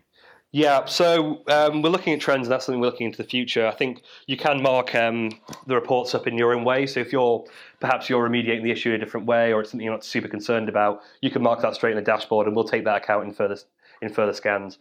Yeah, 0.55 0.85
so 0.85 1.43
um, 1.49 1.81
we're 1.81 1.89
looking 1.89 2.13
at 2.13 2.21
trends, 2.21 2.47
and 2.47 2.53
that's 2.53 2.67
something 2.67 2.79
we're 2.79 2.89
looking 2.89 3.07
into 3.07 3.17
the 3.17 3.29
future. 3.29 3.67
I 3.67 3.71
think 3.71 4.03
you 4.27 4.37
can 4.37 4.63
mark 4.63 4.95
um, 4.95 5.31
the 5.67 5.75
reports 5.75 6.15
up 6.15 6.27
in 6.27 6.37
your 6.37 6.55
own 6.55 6.63
way. 6.63 6.87
So 6.87 7.01
if 7.01 7.11
you're 7.11 7.47
perhaps 7.81 8.11
you're 8.11 8.29
remediating 8.29 8.63
the 8.63 8.71
issue 8.71 8.91
in 8.91 8.97
a 8.97 8.99
different 8.99 9.27
way, 9.27 9.55
or 9.55 9.63
it's 9.63 9.71
something 9.71 9.85
you're 9.85 9.95
not 9.95 10.05
super 10.05 10.29
concerned 10.29 10.69
about, 10.69 11.01
you 11.23 11.31
can 11.31 11.43
mark 11.43 11.63
that 11.63 11.75
straight 11.75 11.93
in 11.93 11.97
the 11.97 12.03
dashboard, 12.03 12.47
and 12.47 12.55
we'll 12.55 12.69
take 12.69 12.85
that 12.85 13.03
account 13.03 13.25
in 13.25 13.33
further 13.33 13.57
in 14.03 14.13
further 14.13 14.35
scans. 14.35 14.79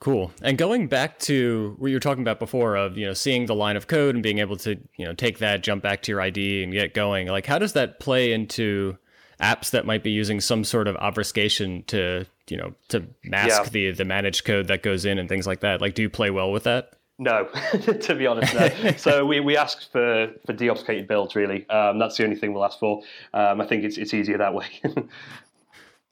Cool. 0.00 0.32
And 0.42 0.58
going 0.58 0.88
back 0.88 1.18
to 1.20 1.76
what 1.78 1.88
you 1.88 1.96
were 1.96 2.00
talking 2.00 2.22
about 2.22 2.40
before 2.40 2.76
of, 2.76 2.98
you 2.98 3.06
know, 3.06 3.14
seeing 3.14 3.46
the 3.46 3.54
line 3.54 3.76
of 3.76 3.86
code 3.86 4.14
and 4.14 4.22
being 4.22 4.38
able 4.38 4.56
to, 4.58 4.76
you 4.96 5.04
know, 5.06 5.14
take 5.14 5.38
that, 5.38 5.62
jump 5.62 5.82
back 5.82 6.02
to 6.02 6.12
your 6.12 6.20
ID 6.20 6.62
and 6.62 6.72
get 6.72 6.92
going. 6.92 7.28
Like 7.28 7.46
how 7.46 7.58
does 7.58 7.72
that 7.74 8.00
play 8.00 8.32
into 8.32 8.98
apps 9.40 9.70
that 9.70 9.86
might 9.86 10.02
be 10.02 10.10
using 10.10 10.40
some 10.40 10.64
sort 10.64 10.88
of 10.88 10.96
obfuscation 10.96 11.82
to 11.84 12.26
you 12.48 12.56
know 12.56 12.74
to 12.88 13.04
mask 13.24 13.64
yeah. 13.64 13.68
the 13.70 13.90
the 13.92 14.04
managed 14.04 14.44
code 14.44 14.68
that 14.68 14.82
goes 14.82 15.04
in 15.04 15.18
and 15.18 15.28
things 15.28 15.46
like 15.46 15.60
that. 15.60 15.80
Like 15.80 15.94
do 15.94 16.02
you 16.02 16.10
play 16.10 16.30
well 16.30 16.52
with 16.52 16.64
that? 16.64 16.92
No 17.18 17.44
to 18.02 18.14
be 18.14 18.26
honest 18.26 18.54
no. 18.54 18.92
So 18.96 19.24
we, 19.24 19.40
we 19.40 19.56
ask 19.56 19.90
for 19.90 20.32
for 20.46 20.52
deobfuscated 20.52 21.06
builds 21.06 21.36
really. 21.36 21.68
Um, 21.68 21.98
that's 21.98 22.16
the 22.16 22.24
only 22.24 22.36
thing 22.36 22.52
we'll 22.52 22.64
ask 22.64 22.78
for. 22.78 23.02
Um, 23.32 23.60
i 23.60 23.66
think 23.66 23.84
it's 23.84 23.98
it's 23.98 24.14
easier 24.14 24.38
that 24.38 24.54
way. 24.54 24.66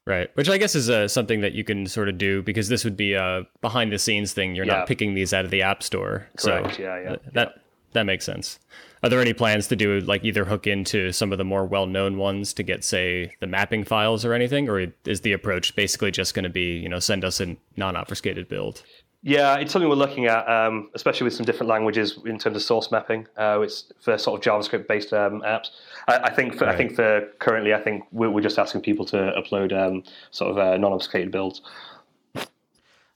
Right 0.05 0.29
which 0.35 0.49
i 0.49 0.57
guess 0.57 0.75
is 0.75 0.89
uh, 0.89 1.07
something 1.07 1.39
that 1.39 1.53
you 1.53 1.63
can 1.63 1.87
sort 1.87 2.09
of 2.09 2.17
do 2.17 2.41
because 2.41 2.67
this 2.67 2.83
would 2.83 2.97
be 2.97 3.13
a 3.13 3.47
behind 3.61 3.93
the 3.93 3.97
scenes 3.97 4.33
thing. 4.33 4.53
You're 4.53 4.65
yeah. 4.65 4.79
not 4.79 4.87
picking 4.87 5.13
these 5.13 5.33
out 5.33 5.45
of 5.45 5.51
the 5.51 5.61
app 5.61 5.81
store. 5.81 6.27
Correct. 6.35 6.75
so 6.75 6.81
yeah 6.81 6.99
yeah. 6.99 7.15
that 7.31 7.53
yeah. 7.55 7.61
that 7.93 8.03
makes 8.03 8.25
sense 8.25 8.59
are 9.03 9.09
there 9.09 9.19
any 9.19 9.33
plans 9.33 9.67
to 9.67 9.75
do 9.75 9.99
like 10.01 10.23
either 10.23 10.45
hook 10.45 10.65
into 10.65 11.11
some 11.11 11.31
of 11.31 11.37
the 11.37 11.43
more 11.43 11.65
well-known 11.65 12.17
ones 12.17 12.53
to 12.53 12.63
get 12.63 12.83
say 12.83 13.35
the 13.39 13.47
mapping 13.47 13.83
files 13.83 14.23
or 14.23 14.33
anything 14.33 14.69
or 14.69 14.87
is 15.05 15.21
the 15.21 15.33
approach 15.33 15.75
basically 15.75 16.11
just 16.11 16.33
going 16.33 16.43
to 16.43 16.49
be 16.49 16.77
you 16.77 16.89
know 16.89 16.99
send 16.99 17.23
us 17.25 17.39
a 17.39 17.55
non-obfuscated 17.75 18.47
build 18.47 18.83
yeah, 19.25 19.55
it's 19.55 19.71
something 19.71 19.87
we're 19.87 19.95
looking 19.95 20.25
at, 20.25 20.45
um, 20.49 20.89
especially 20.95 21.23
with 21.23 21.33
some 21.33 21.45
different 21.45 21.69
languages 21.69 22.19
in 22.25 22.37
terms 22.37 22.57
of 22.57 22.61
source 22.61 22.91
mapping. 22.91 23.25
Uh, 23.37 23.61
it's 23.61 23.93
for 24.01 24.17
sort 24.17 24.37
of 24.37 24.43
JavaScript-based 24.43 25.13
um, 25.13 25.41
apps. 25.45 25.69
I, 26.09 26.17
I, 26.17 26.33
think 26.33 26.55
for, 26.55 26.65
right. 26.65 26.75
I 26.75 26.77
think 26.77 26.93
for 26.93 27.29
currently, 27.39 27.73
I 27.73 27.79
think 27.79 28.03
we're, 28.11 28.29
we're 28.29 28.41
just 28.41 28.59
asking 28.59 28.81
people 28.81 29.05
to 29.05 29.33
upload 29.37 29.71
um, 29.71 30.03
sort 30.31 30.51
of 30.51 30.57
uh, 30.57 30.75
non-obfuscated 30.75 31.31
builds. 31.31 31.61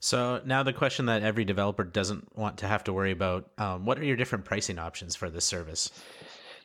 So 0.08 0.40
now 0.46 0.64
the 0.64 0.72
question 0.72 1.08
that 1.08 1.22
every 1.22 1.44
developer 1.44 1.84
doesn't 1.84 2.34
want 2.34 2.60
to 2.60 2.66
have 2.66 2.82
to 2.86 2.94
worry 2.94 3.12
about: 3.12 3.50
um, 3.58 3.84
What 3.84 4.00
are 4.00 4.06
your 4.06 4.16
different 4.16 4.46
pricing 4.46 4.80
options 4.80 5.18
for 5.18 5.30
this 5.30 5.44
service? 5.44 5.92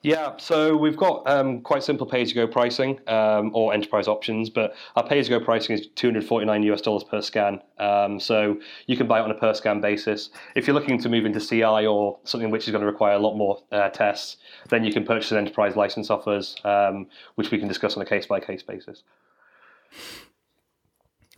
Yeah, 0.02 0.36
so 0.36 0.76
we've 0.76 0.96
got 0.96 1.28
um, 1.28 1.60
quite 1.60 1.82
simple 1.82 2.06
pay-as-you-go 2.06 2.46
pricing 2.46 3.00
um, 3.08 3.50
or 3.52 3.74
enterprise 3.74 4.06
options, 4.06 4.48
but 4.48 4.76
our 4.94 5.04
pay-as-you-go 5.04 5.44
pricing 5.44 5.76
is 5.76 5.88
249 5.96 6.62
US 6.62 6.80
dollars 6.82 7.02
per 7.02 7.20
scan. 7.20 7.60
Um, 7.80 8.20
so 8.20 8.60
you 8.86 8.96
can 8.96 9.08
buy 9.08 9.18
it 9.18 9.22
on 9.22 9.32
a 9.32 9.34
per 9.34 9.54
scan 9.54 9.80
basis. 9.80 10.30
If 10.54 10.68
you're 10.68 10.74
looking 10.74 10.98
to 11.00 11.08
move 11.08 11.24
into 11.24 11.40
CI 11.40 11.86
or 11.86 12.20
something 12.22 12.50
which 12.52 12.68
is 12.68 12.70
going 12.70 12.82
to 12.82 12.86
require 12.86 13.14
a 13.14 13.18
lot 13.18 13.34
more 13.34 13.60
uh, 13.72 13.88
tests, 13.88 14.36
then 14.68 14.84
you 14.84 14.92
can 14.92 15.04
purchase 15.04 15.32
an 15.32 15.38
enterprise 15.38 15.74
license 15.74 16.10
offers, 16.10 16.54
um, 16.64 17.08
which 17.34 17.50
we 17.50 17.58
can 17.58 17.66
discuss 17.66 17.96
on 17.96 18.02
a 18.02 18.06
case-by-case 18.06 18.62
basis. 18.62 19.02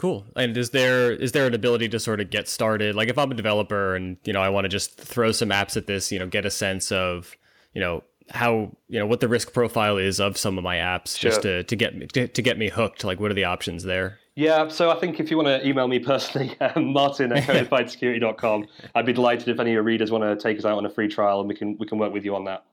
Cool. 0.05 0.27
And 0.37 0.55
is 0.55 0.69
there 0.69 1.13
is 1.13 1.33
there 1.33 1.47
an 1.47 1.55
ability 1.55 1.89
to 1.89 1.99
sort 1.99 2.21
of 2.21 2.29
get 2.29 2.47
started? 2.47 2.95
Like 2.95 3.09
if 3.09 3.17
I'm 3.17 3.31
a 3.31 3.35
developer 3.35 3.97
and 3.97 4.19
you 4.25 4.35
know 4.35 4.43
I 4.43 4.51
want 4.51 4.67
to 4.67 4.69
just 4.69 4.99
throw 4.99 5.33
some 5.33 5.49
apps 5.49 5.79
at 5.79 5.87
this, 5.87 6.13
you 6.13 6.19
know, 6.19 6.27
get 6.27 6.45
a 6.45 6.51
sense 6.51 6.93
of 6.93 7.35
you 7.73 7.81
know 7.81 8.05
how 8.29 8.77
you 8.89 8.99
know 8.99 9.07
what 9.07 9.21
the 9.21 9.29
risk 9.29 9.55
profile 9.55 9.97
is 9.97 10.21
of 10.21 10.37
some 10.37 10.59
of 10.59 10.63
my 10.63 10.77
apps, 10.77 11.17
sure. 11.17 11.31
just 11.31 11.41
to 11.41 11.63
to 11.63 11.75
get 11.75 11.97
me 11.97 12.07
to, 12.09 12.29
to, 12.29 12.43
get 12.43 12.59
me 12.59 12.69
hooked. 12.69 13.03
Like 13.03 13.19
what 13.19 13.31
are 13.31 13.35
the 13.35 13.45
options 13.45 13.85
there? 13.85 14.19
Yeah, 14.35 14.69
so 14.69 14.91
I 14.91 14.97
think 14.97 15.21
if 15.21 15.31
you 15.31 15.39
want 15.39 15.49
to 15.49 15.67
email 15.67 15.89
me 15.89 15.99
personally, 16.01 16.55
um, 16.61 16.93
Martin 16.93 17.33
at 17.33 17.45
codifiedsecurity.com, 17.49 18.67
I'd 18.95 19.07
be 19.07 19.15
delighted 19.15 19.49
if 19.49 19.59
any 19.59 19.71
of 19.71 19.73
your 19.73 19.85
readers 19.85 20.11
want 20.11 20.23
to 20.23 20.37
take 20.37 20.59
us 20.59 20.67
out 20.67 20.77
on 20.77 20.85
a 20.85 20.91
free 20.91 21.09
trial 21.09 21.41
and 21.41 21.49
we 21.49 21.55
can 21.55 21.79
we 21.79 21.87
can 21.87 21.97
work 21.97 22.13
with 22.13 22.27
you 22.27 22.37
on 22.37 22.45
that. 22.45 22.67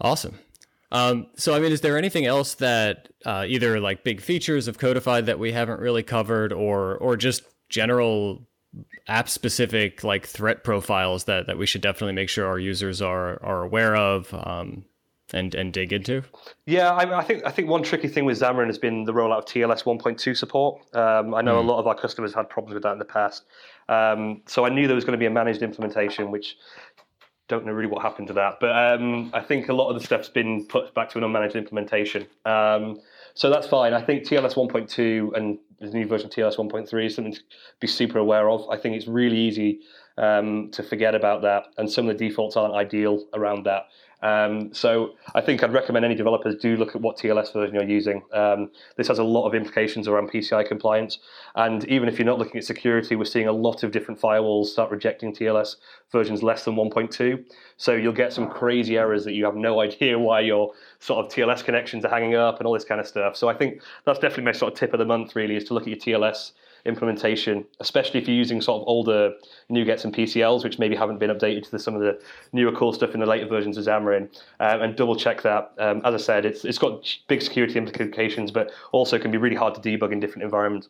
Awesome. 0.00 0.40
Um, 0.92 1.26
so, 1.36 1.54
I 1.54 1.58
mean, 1.58 1.72
is 1.72 1.80
there 1.80 1.98
anything 1.98 2.26
else 2.26 2.54
that 2.54 3.08
uh, 3.24 3.44
either 3.46 3.80
like 3.80 4.04
big 4.04 4.20
features 4.20 4.68
of 4.68 4.78
Codified 4.78 5.26
that 5.26 5.38
we 5.38 5.52
haven't 5.52 5.80
really 5.80 6.02
covered, 6.02 6.52
or 6.52 6.96
or 6.98 7.16
just 7.16 7.42
general 7.68 8.46
app 9.08 9.28
specific 9.28 10.04
like 10.04 10.26
threat 10.26 10.64
profiles 10.64 11.24
that 11.24 11.46
that 11.46 11.58
we 11.58 11.66
should 11.66 11.80
definitely 11.80 12.12
make 12.12 12.28
sure 12.28 12.46
our 12.46 12.58
users 12.58 13.00
are 13.00 13.42
are 13.42 13.62
aware 13.62 13.96
of 13.96 14.32
um, 14.34 14.84
and 15.32 15.54
and 15.54 15.72
dig 15.72 15.92
into? 15.92 16.22
Yeah, 16.66 16.92
I, 16.92 17.18
I, 17.18 17.24
think 17.24 17.44
I 17.44 17.50
think 17.50 17.68
one 17.68 17.82
tricky 17.82 18.08
thing 18.08 18.24
with 18.24 18.38
Xamarin 18.38 18.66
has 18.66 18.78
been 18.78 19.04
the 19.04 19.12
rollout 19.12 19.38
of 19.38 19.44
TLS 19.46 19.84
1.2 19.84 20.36
support. 20.36 20.82
Um, 20.94 21.34
I 21.34 21.42
know 21.42 21.56
mm. 21.56 21.64
a 21.64 21.66
lot 21.66 21.78
of 21.78 21.86
our 21.86 21.94
customers 21.94 22.34
had 22.34 22.48
problems 22.48 22.74
with 22.74 22.82
that 22.84 22.92
in 22.92 22.98
the 22.98 23.04
past, 23.04 23.44
um, 23.88 24.42
so 24.46 24.64
I 24.64 24.68
knew 24.68 24.86
there 24.86 24.94
was 24.94 25.04
going 25.04 25.18
to 25.18 25.18
be 25.18 25.26
a 25.26 25.30
managed 25.30 25.62
implementation, 25.62 26.30
which 26.30 26.56
don't 27.48 27.64
know 27.64 27.72
really 27.72 27.88
what 27.88 28.02
happened 28.02 28.28
to 28.28 28.32
that, 28.34 28.58
but 28.60 28.70
um, 28.70 29.30
I 29.32 29.40
think 29.40 29.68
a 29.68 29.72
lot 29.72 29.88
of 29.88 29.98
the 29.98 30.04
stuff's 30.04 30.28
been 30.28 30.66
put 30.66 30.92
back 30.94 31.10
to 31.10 31.18
an 31.18 31.24
unmanaged 31.24 31.54
implementation. 31.54 32.26
Um, 32.44 33.00
so 33.34 33.50
that's 33.50 33.66
fine. 33.66 33.92
I 33.92 34.02
think 34.02 34.24
TLS 34.24 34.54
1.2 34.54 35.36
and 35.36 35.58
the 35.78 35.86
new 35.86 36.06
version 36.06 36.26
of 36.26 36.32
TLS 36.32 36.56
1.3 36.56 37.06
is 37.06 37.14
something 37.14 37.34
to 37.34 37.40
be 37.80 37.86
super 37.86 38.18
aware 38.18 38.48
of. 38.48 38.68
I 38.70 38.76
think 38.78 38.96
it's 38.96 39.06
really 39.06 39.36
easy 39.36 39.80
um, 40.18 40.70
to 40.72 40.82
forget 40.82 41.14
about 41.14 41.42
that, 41.42 41.66
and 41.78 41.90
some 41.90 42.08
of 42.08 42.16
the 42.16 42.28
defaults 42.28 42.56
aren't 42.56 42.74
ideal 42.74 43.24
around 43.34 43.64
that. 43.64 43.88
Um, 44.22 44.72
so 44.72 45.14
I 45.34 45.42
think 45.42 45.62
I'd 45.62 45.72
recommend 45.72 46.04
any 46.04 46.14
developers 46.14 46.56
do 46.56 46.76
look 46.76 46.96
at 46.96 47.02
what 47.02 47.18
TLS 47.18 47.52
version 47.52 47.74
you're 47.74 47.84
using. 47.84 48.22
Um, 48.32 48.70
this 48.96 49.08
has 49.08 49.18
a 49.18 49.24
lot 49.24 49.46
of 49.46 49.54
implications 49.54 50.08
around 50.08 50.30
PCI 50.30 50.66
compliance, 50.66 51.18
and 51.54 51.84
even 51.84 52.08
if 52.08 52.18
you're 52.18 52.26
not 52.26 52.38
looking 52.38 52.56
at 52.56 52.64
security, 52.64 53.14
we're 53.14 53.24
seeing 53.24 53.46
a 53.46 53.52
lot 53.52 53.82
of 53.82 53.92
different 53.92 54.20
firewalls 54.20 54.66
start 54.66 54.90
rejecting 54.90 55.34
TLS 55.34 55.76
versions 56.10 56.42
less 56.42 56.64
than 56.64 56.76
1.2. 56.76 57.44
So 57.76 57.92
you'll 57.92 58.12
get 58.12 58.32
some 58.32 58.48
crazy 58.48 58.96
errors 58.96 59.24
that 59.24 59.34
you 59.34 59.44
have 59.44 59.54
no 59.54 59.80
idea 59.86 60.18
why 60.18 60.40
your 60.40 60.72
sort 60.98 61.24
of 61.24 61.30
TLS 61.30 61.62
connections 61.62 62.04
are 62.04 62.10
hanging 62.10 62.34
up 62.34 62.58
and 62.58 62.66
all 62.66 62.72
this 62.72 62.84
kind 62.84 63.00
of 63.00 63.06
stuff. 63.06 63.36
So 63.36 63.48
I 63.48 63.54
think 63.54 63.82
that's 64.06 64.18
definitely 64.18 64.44
my 64.44 64.52
sort 64.52 64.72
of 64.72 64.78
tip 64.78 64.94
of 64.94 64.98
the 64.98 65.04
month. 65.04 65.36
Really, 65.36 65.56
is 65.56 65.64
to 65.64 65.74
look 65.74 65.86
at 65.86 65.88
your 65.88 66.20
TLS 66.20 66.52
implementation, 66.86 67.64
especially 67.80 68.20
if 68.20 68.28
you're 68.28 68.36
using 68.36 68.60
sort 68.60 68.82
of 68.82 68.88
older 68.88 69.32
NuGets 69.70 70.04
and 70.04 70.14
PCLs, 70.14 70.64
which 70.64 70.78
maybe 70.78 70.96
haven't 70.96 71.18
been 71.18 71.30
updated 71.30 71.68
to 71.70 71.78
some 71.78 71.94
of 71.94 72.00
the 72.00 72.20
newer 72.52 72.72
cool 72.72 72.92
stuff 72.92 73.14
in 73.14 73.20
the 73.20 73.26
later 73.26 73.46
versions 73.46 73.76
of 73.76 73.84
Xamarin, 73.84 74.28
um, 74.60 74.82
and 74.82 74.96
double 74.96 75.16
check 75.16 75.42
that. 75.42 75.72
Um, 75.78 76.00
as 76.04 76.14
I 76.14 76.18
said, 76.18 76.46
it's 76.46 76.64
it's 76.64 76.78
got 76.78 77.06
big 77.28 77.42
security 77.42 77.76
implications, 77.76 78.50
but 78.50 78.70
also 78.92 79.18
can 79.18 79.30
be 79.30 79.38
really 79.38 79.56
hard 79.56 79.74
to 79.74 79.80
debug 79.80 80.12
in 80.12 80.20
different 80.20 80.44
environments. 80.44 80.88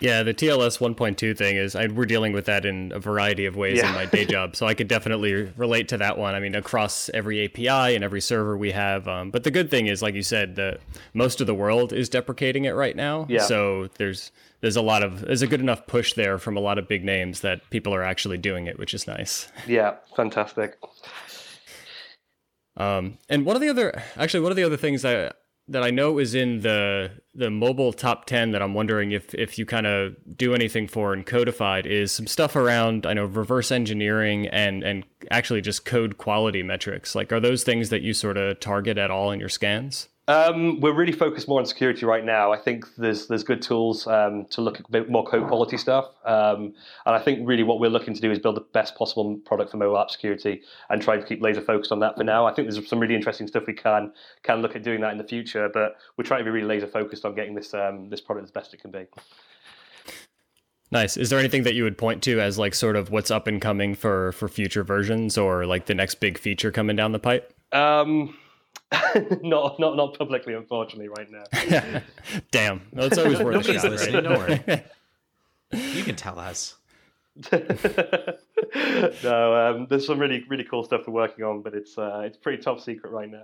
Yeah, 0.00 0.22
the 0.22 0.34
TLS 0.34 0.78
1.2 0.78 1.36
thing 1.36 1.56
is 1.56 1.74
I, 1.74 1.86
we're 1.86 2.06
dealing 2.06 2.32
with 2.32 2.46
that 2.46 2.64
in 2.66 2.92
a 2.92 2.98
variety 2.98 3.46
of 3.46 3.56
ways 3.56 3.78
yeah. 3.78 3.88
in 3.88 3.94
my 3.94 4.04
day 4.06 4.24
job, 4.26 4.56
so 4.56 4.66
I 4.66 4.74
could 4.74 4.88
definitely 4.88 5.52
relate 5.56 5.88
to 5.88 5.98
that 5.98 6.18
one. 6.18 6.34
I 6.34 6.40
mean, 6.40 6.54
across 6.54 7.08
every 7.14 7.44
API 7.44 7.94
and 7.94 8.04
every 8.04 8.20
server 8.20 8.56
we 8.56 8.72
have. 8.72 9.08
Um, 9.08 9.30
but 9.30 9.44
the 9.44 9.50
good 9.50 9.70
thing 9.70 9.86
is, 9.86 10.02
like 10.02 10.14
you 10.14 10.22
said, 10.22 10.56
that 10.56 10.80
most 11.14 11.40
of 11.40 11.46
the 11.46 11.54
world 11.54 11.92
is 11.92 12.08
deprecating 12.08 12.64
it 12.64 12.74
right 12.74 12.96
now. 12.96 13.26
Yeah. 13.28 13.42
So 13.42 13.88
there's 13.98 14.32
there's 14.60 14.76
a 14.76 14.82
lot 14.82 15.02
of 15.02 15.22
there's 15.22 15.42
a 15.42 15.46
good 15.46 15.60
enough 15.60 15.86
push 15.86 16.14
there 16.14 16.38
from 16.38 16.56
a 16.56 16.60
lot 16.60 16.78
of 16.78 16.88
big 16.88 17.04
names 17.04 17.40
that 17.40 17.68
people 17.70 17.94
are 17.94 18.02
actually 18.02 18.38
doing 18.38 18.66
it, 18.66 18.78
which 18.78 18.94
is 18.94 19.06
nice. 19.06 19.48
Yeah, 19.66 19.96
fantastic. 20.14 20.76
Um, 22.76 23.18
and 23.28 23.46
one 23.46 23.56
of 23.56 23.62
the 23.62 23.70
other, 23.70 24.02
actually, 24.16 24.40
one 24.40 24.52
of 24.52 24.56
the 24.56 24.64
other 24.64 24.76
things 24.76 25.02
that 25.02 25.36
that 25.68 25.82
I 25.82 25.90
know 25.90 26.18
is 26.18 26.34
in 26.34 26.60
the 26.60 27.10
the 27.34 27.50
mobile 27.50 27.92
top 27.92 28.26
10 28.26 28.52
that 28.52 28.62
I'm 28.62 28.74
wondering 28.74 29.12
if 29.12 29.34
if 29.34 29.58
you 29.58 29.66
kind 29.66 29.86
of 29.86 30.14
do 30.36 30.54
anything 30.54 30.86
for 30.86 31.12
in 31.12 31.24
codified 31.24 31.86
is 31.86 32.12
some 32.12 32.26
stuff 32.26 32.56
around 32.56 33.06
I 33.06 33.14
know 33.14 33.24
reverse 33.24 33.72
engineering 33.72 34.46
and 34.48 34.82
and 34.82 35.04
actually 35.30 35.60
just 35.60 35.84
code 35.84 36.18
quality 36.18 36.62
metrics. 36.62 37.14
Like 37.14 37.32
are 37.32 37.40
those 37.40 37.64
things 37.64 37.90
that 37.90 38.02
you 38.02 38.14
sort 38.14 38.36
of 38.36 38.60
target 38.60 38.96
at 38.98 39.10
all 39.10 39.32
in 39.32 39.40
your 39.40 39.48
scans 39.48 40.08
um, 40.28 40.80
we're 40.80 40.92
really 40.94 41.12
focused 41.12 41.46
more 41.46 41.60
on 41.60 41.66
security 41.66 42.04
right 42.04 42.24
now. 42.24 42.52
I 42.52 42.58
think 42.58 42.84
there's 42.96 43.28
there's 43.28 43.44
good 43.44 43.62
tools 43.62 44.06
um, 44.08 44.46
to 44.50 44.60
look 44.60 44.80
at 44.80 44.86
a 44.86 44.90
bit 44.90 45.08
more 45.08 45.24
code 45.24 45.46
quality 45.46 45.76
stuff, 45.76 46.06
um, 46.24 46.74
and 47.04 47.14
I 47.14 47.20
think 47.20 47.46
really 47.46 47.62
what 47.62 47.78
we're 47.78 47.90
looking 47.90 48.12
to 48.12 48.20
do 48.20 48.32
is 48.32 48.40
build 48.40 48.56
the 48.56 48.66
best 48.72 48.96
possible 48.96 49.36
product 49.44 49.70
for 49.70 49.76
mobile 49.76 49.98
app 49.98 50.10
security 50.10 50.62
and 50.90 51.00
try 51.00 51.16
to 51.16 51.24
keep 51.24 51.40
laser 51.42 51.60
focused 51.60 51.92
on 51.92 52.00
that 52.00 52.16
for 52.16 52.24
now. 52.24 52.44
I 52.44 52.52
think 52.52 52.68
there's 52.68 52.88
some 52.88 52.98
really 52.98 53.14
interesting 53.14 53.46
stuff 53.46 53.64
we 53.68 53.74
can 53.74 54.12
can 54.42 54.62
look 54.62 54.74
at 54.74 54.82
doing 54.82 55.00
that 55.02 55.12
in 55.12 55.18
the 55.18 55.24
future, 55.24 55.70
but 55.72 55.96
we're 56.16 56.24
trying 56.24 56.40
to 56.40 56.44
be 56.44 56.50
really 56.50 56.66
laser 56.66 56.88
focused 56.88 57.24
on 57.24 57.36
getting 57.36 57.54
this 57.54 57.72
um, 57.72 58.08
this 58.10 58.20
product 58.20 58.46
as 58.46 58.50
best 58.50 58.74
it 58.74 58.80
can 58.80 58.90
be. 58.90 59.06
Nice. 60.90 61.16
Is 61.16 61.30
there 61.30 61.38
anything 61.38 61.64
that 61.64 61.74
you 61.74 61.84
would 61.84 61.98
point 61.98 62.22
to 62.24 62.40
as 62.40 62.58
like 62.58 62.74
sort 62.74 62.96
of 62.96 63.10
what's 63.10 63.30
up 63.30 63.46
and 63.46 63.60
coming 63.60 63.94
for 63.94 64.32
for 64.32 64.48
future 64.48 64.82
versions 64.82 65.38
or 65.38 65.66
like 65.66 65.86
the 65.86 65.94
next 65.94 66.16
big 66.16 66.36
feature 66.36 66.72
coming 66.72 66.96
down 66.96 67.12
the 67.12 67.18
pipe? 67.20 67.52
Um, 67.72 68.36
not 69.42 69.78
not 69.80 69.96
not 69.96 70.16
publicly, 70.16 70.54
unfortunately, 70.54 71.08
right 71.08 71.30
now. 71.30 72.02
Damn, 72.50 72.82
well, 72.92 73.06
it's 73.06 73.18
always 73.18 73.40
worth 73.40 73.68
a 73.68 73.72
shot. 73.72 73.90
Listening, 73.90 74.24
Don't 74.24 74.38
worry. 74.38 74.60
You 75.72 76.04
can 76.04 76.14
tell 76.14 76.38
us. 76.38 76.76
no, 77.52 77.58
um, 79.74 79.86
there's 79.90 80.06
some 80.06 80.18
really 80.20 80.44
really 80.48 80.62
cool 80.62 80.84
stuff 80.84 81.02
we're 81.08 81.12
working 81.12 81.44
on, 81.44 81.60
but 81.60 81.74
it's 81.74 81.98
uh, 81.98 82.22
it's 82.24 82.36
pretty 82.36 82.62
top 82.62 82.80
secret 82.80 83.10
right 83.12 83.28
now. 83.28 83.42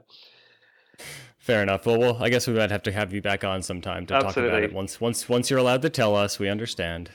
Fair 1.39 1.65
enough. 1.65 1.85
Well, 1.85 1.99
well, 1.99 2.23
I 2.23 2.29
guess 2.29 2.47
we 2.47 2.55
might 2.55 2.71
have 2.71 2.85
to 2.85 2.93
have 2.93 3.13
you 3.13 3.21
back 3.21 3.43
on 3.43 3.61
sometime 3.63 4.07
to 4.07 4.15
Absolutely. 4.15 4.43
talk 4.43 4.49
about 4.51 4.63
it. 4.63 4.73
Once 4.73 5.01
once 5.01 5.29
once 5.29 5.51
you're 5.51 5.59
allowed 5.59 5.83
to 5.83 5.91
tell 5.91 6.15
us, 6.15 6.39
we 6.39 6.49
understand. 6.49 7.11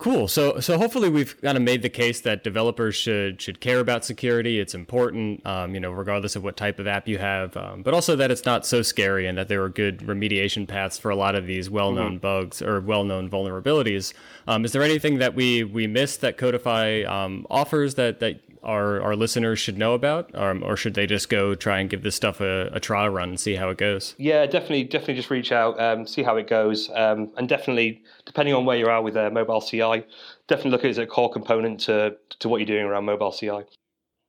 Cool. 0.00 0.28
So 0.28 0.60
so 0.60 0.78
hopefully 0.78 1.10
we've 1.10 1.38
kind 1.42 1.58
of 1.58 1.62
made 1.62 1.82
the 1.82 1.90
case 1.90 2.22
that 2.22 2.42
developers 2.42 2.94
should 2.96 3.38
should 3.42 3.60
care 3.60 3.80
about 3.80 4.02
security. 4.02 4.58
It's 4.58 4.74
important, 4.74 5.44
um, 5.46 5.74
you 5.74 5.80
know, 5.80 5.90
regardless 5.90 6.36
of 6.36 6.42
what 6.42 6.56
type 6.56 6.78
of 6.78 6.86
app 6.86 7.06
you 7.06 7.18
have, 7.18 7.54
um, 7.54 7.82
but 7.82 7.92
also 7.92 8.16
that 8.16 8.30
it's 8.30 8.46
not 8.46 8.64
so 8.64 8.80
scary 8.80 9.26
and 9.26 9.36
that 9.36 9.48
there 9.48 9.62
are 9.62 9.68
good 9.68 9.98
remediation 9.98 10.66
paths 10.66 10.96
for 10.96 11.10
a 11.10 11.16
lot 11.16 11.34
of 11.34 11.46
these 11.46 11.68
well-known 11.68 12.12
mm-hmm. 12.12 12.20
bugs 12.20 12.62
or 12.62 12.80
well-known 12.80 13.28
vulnerabilities. 13.28 14.14
Um, 14.48 14.64
is 14.64 14.72
there 14.72 14.82
anything 14.82 15.18
that 15.18 15.34
we 15.34 15.64
we 15.64 15.86
missed 15.86 16.22
that 16.22 16.38
Codify 16.38 17.02
um, 17.02 17.46
offers 17.50 17.96
that 17.96 18.20
that 18.20 18.40
our 18.62 19.00
our 19.00 19.16
listeners 19.16 19.58
should 19.58 19.78
know 19.78 19.94
about, 19.94 20.34
um, 20.34 20.62
or 20.62 20.76
should 20.76 20.94
they 20.94 21.06
just 21.06 21.28
go 21.28 21.54
try 21.54 21.78
and 21.78 21.88
give 21.88 22.02
this 22.02 22.14
stuff 22.14 22.40
a, 22.40 22.70
a, 22.72 22.80
trial 22.80 23.08
run 23.08 23.30
and 23.30 23.40
see 23.40 23.54
how 23.54 23.70
it 23.70 23.78
goes? 23.78 24.14
Yeah, 24.18 24.44
definitely, 24.46 24.84
definitely 24.84 25.14
just 25.14 25.30
reach 25.30 25.52
out, 25.52 25.80
um, 25.80 26.06
see 26.06 26.22
how 26.22 26.36
it 26.36 26.48
goes, 26.48 26.90
um, 26.94 27.30
and 27.36 27.48
definitely 27.48 28.02
depending 28.26 28.54
on 28.54 28.66
where 28.66 28.76
you 28.76 28.86
are 28.86 29.02
with 29.02 29.16
uh, 29.16 29.30
mobile 29.30 29.60
CI, 29.60 30.04
definitely 30.46 30.70
look 30.72 30.80
at 30.80 30.86
it 30.86 30.90
as 30.90 30.98
a 30.98 31.06
core 31.06 31.30
component 31.30 31.80
to 31.80 32.16
to 32.38 32.48
what 32.48 32.58
you're 32.58 32.66
doing 32.66 32.84
around 32.84 33.04
mobile 33.04 33.32
CI. 33.32 33.62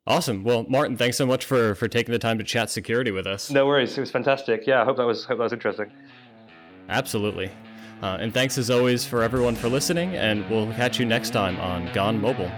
Awesome. 0.07 0.43
Well, 0.43 0.65
Martin, 0.67 0.97
thanks 0.97 1.17
so 1.17 1.25
much 1.25 1.45
for 1.45 1.75
for 1.75 1.87
taking 1.87 2.11
the 2.11 2.19
time 2.19 2.37
to 2.37 2.43
chat 2.43 2.69
security 2.69 3.11
with 3.11 3.27
us. 3.27 3.51
No 3.51 3.67
worries. 3.67 3.97
It 3.97 4.01
was 4.01 4.11
fantastic. 4.11 4.65
Yeah, 4.65 4.81
I 4.81 4.85
hope 4.85 4.97
that 4.97 5.05
was 5.05 5.25
hope 5.25 5.37
that 5.37 5.43
was 5.43 5.53
interesting. 5.53 5.91
Absolutely. 6.89 7.51
Uh, 8.01 8.17
and 8.19 8.33
thanks 8.33 8.57
as 8.57 8.71
always 8.71 9.05
for 9.05 9.21
everyone 9.21 9.55
for 9.55 9.69
listening, 9.69 10.15
and 10.15 10.49
we'll 10.49 10.71
catch 10.73 10.99
you 10.99 11.05
next 11.05 11.29
time 11.31 11.59
on 11.59 11.91
Gone 11.93 12.19
Mobile. 12.19 12.51